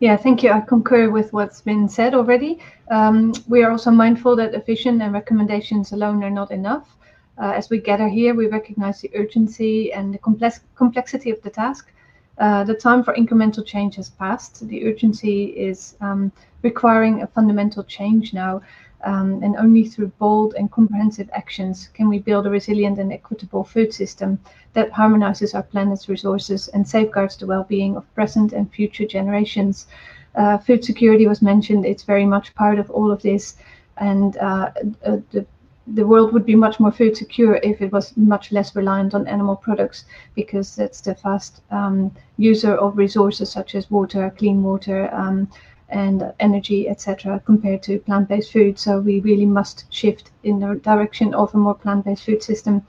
[0.00, 0.50] Yeah, thank you.
[0.50, 2.58] I concur with what's been said already.
[2.90, 6.96] Um, we are also mindful that a vision and recommendations alone are not enough.
[7.38, 11.50] Uh, as we gather here, we recognize the urgency and the complex complexity of the
[11.50, 11.90] task.
[12.38, 14.66] Uh, the time for incremental change has passed.
[14.68, 16.32] The urgency is um,
[16.62, 18.60] requiring a fundamental change now.
[19.04, 23.62] Um, and only through bold and comprehensive actions can we build a resilient and equitable
[23.62, 24.38] food system
[24.72, 29.86] that harmonizes our planet's resources and safeguards the well-being of present and future generations.
[30.34, 31.84] Uh, food security was mentioned.
[31.84, 33.56] It's very much part of all of this.
[33.98, 34.70] And uh,
[35.04, 35.46] uh, the,
[35.86, 39.26] the world would be much more food secure if it was much less reliant on
[39.28, 45.14] animal products because that's the fast um, user of resources such as water, clean water,
[45.14, 45.48] um,
[45.94, 48.78] and energy, etc., compared to plant-based food.
[48.78, 52.82] So we really must shift in the direction of a more plant-based food system.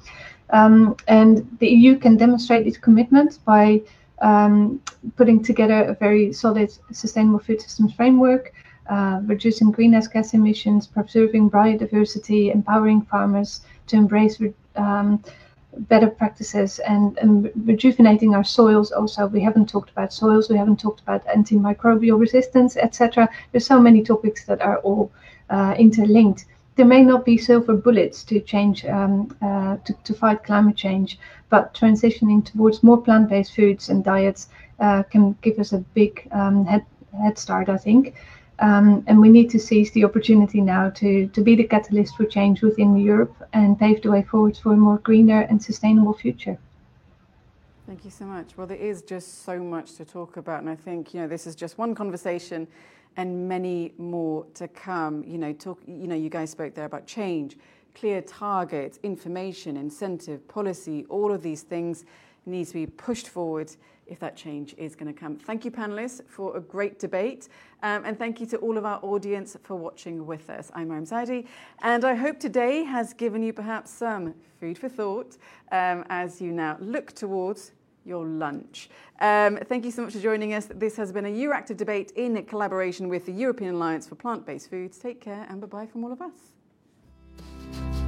[0.49, 3.81] Um, and the EU can demonstrate its commitment by
[4.21, 4.81] um,
[5.15, 8.53] putting together a very solid sustainable food systems framework,
[8.89, 14.41] uh, reducing greenhouse gas emissions, preserving biodiversity, empowering farmers to embrace
[14.75, 15.23] um,
[15.77, 19.27] better practices and, and rejuvenating our soils also.
[19.27, 24.01] We haven't talked about soils we haven't talked about antimicrobial resistance etc there's so many
[24.03, 25.11] topics that are all
[25.49, 26.45] uh, interlinked.
[26.75, 31.19] There may not be silver bullets to change um, uh, to, to fight climate change
[31.49, 34.49] but transitioning towards more plant-based foods and diets
[34.79, 36.85] uh, can give us a big um, head,
[37.21, 38.13] head start i think
[38.59, 42.25] Um, and we need to seize the opportunity now to, to be the catalyst for
[42.25, 46.57] change within Europe and pave the way forward for a more greener and sustainable future.
[47.85, 48.57] Thank you so much.
[48.57, 51.45] Well, there is just so much to talk about, and I think you know this
[51.45, 52.67] is just one conversation,
[53.15, 55.23] and many more to come.
[55.23, 55.79] You know, talk.
[55.85, 57.57] You know, you guys spoke there about change,
[57.93, 61.05] clear targets, information, incentive, policy.
[61.09, 62.05] All of these things
[62.47, 63.75] need to be pushed forward
[64.07, 65.37] if that change is going to come.
[65.37, 67.49] Thank you, panelists, for a great debate.
[67.83, 70.71] Um, and thank you to all of our audience for watching with us.
[70.73, 71.47] I'm Mariam Zaidi,
[71.81, 75.37] and I hope today has given you perhaps some food for thought
[75.71, 77.71] um, as you now look towards
[78.05, 78.89] your lunch.
[79.19, 80.67] Um, thank you so much for joining us.
[80.73, 84.69] This has been a Euractiv debate in collaboration with the European Alliance for Plant Based
[84.69, 84.97] Foods.
[84.97, 88.04] Take care and bye bye from all of us.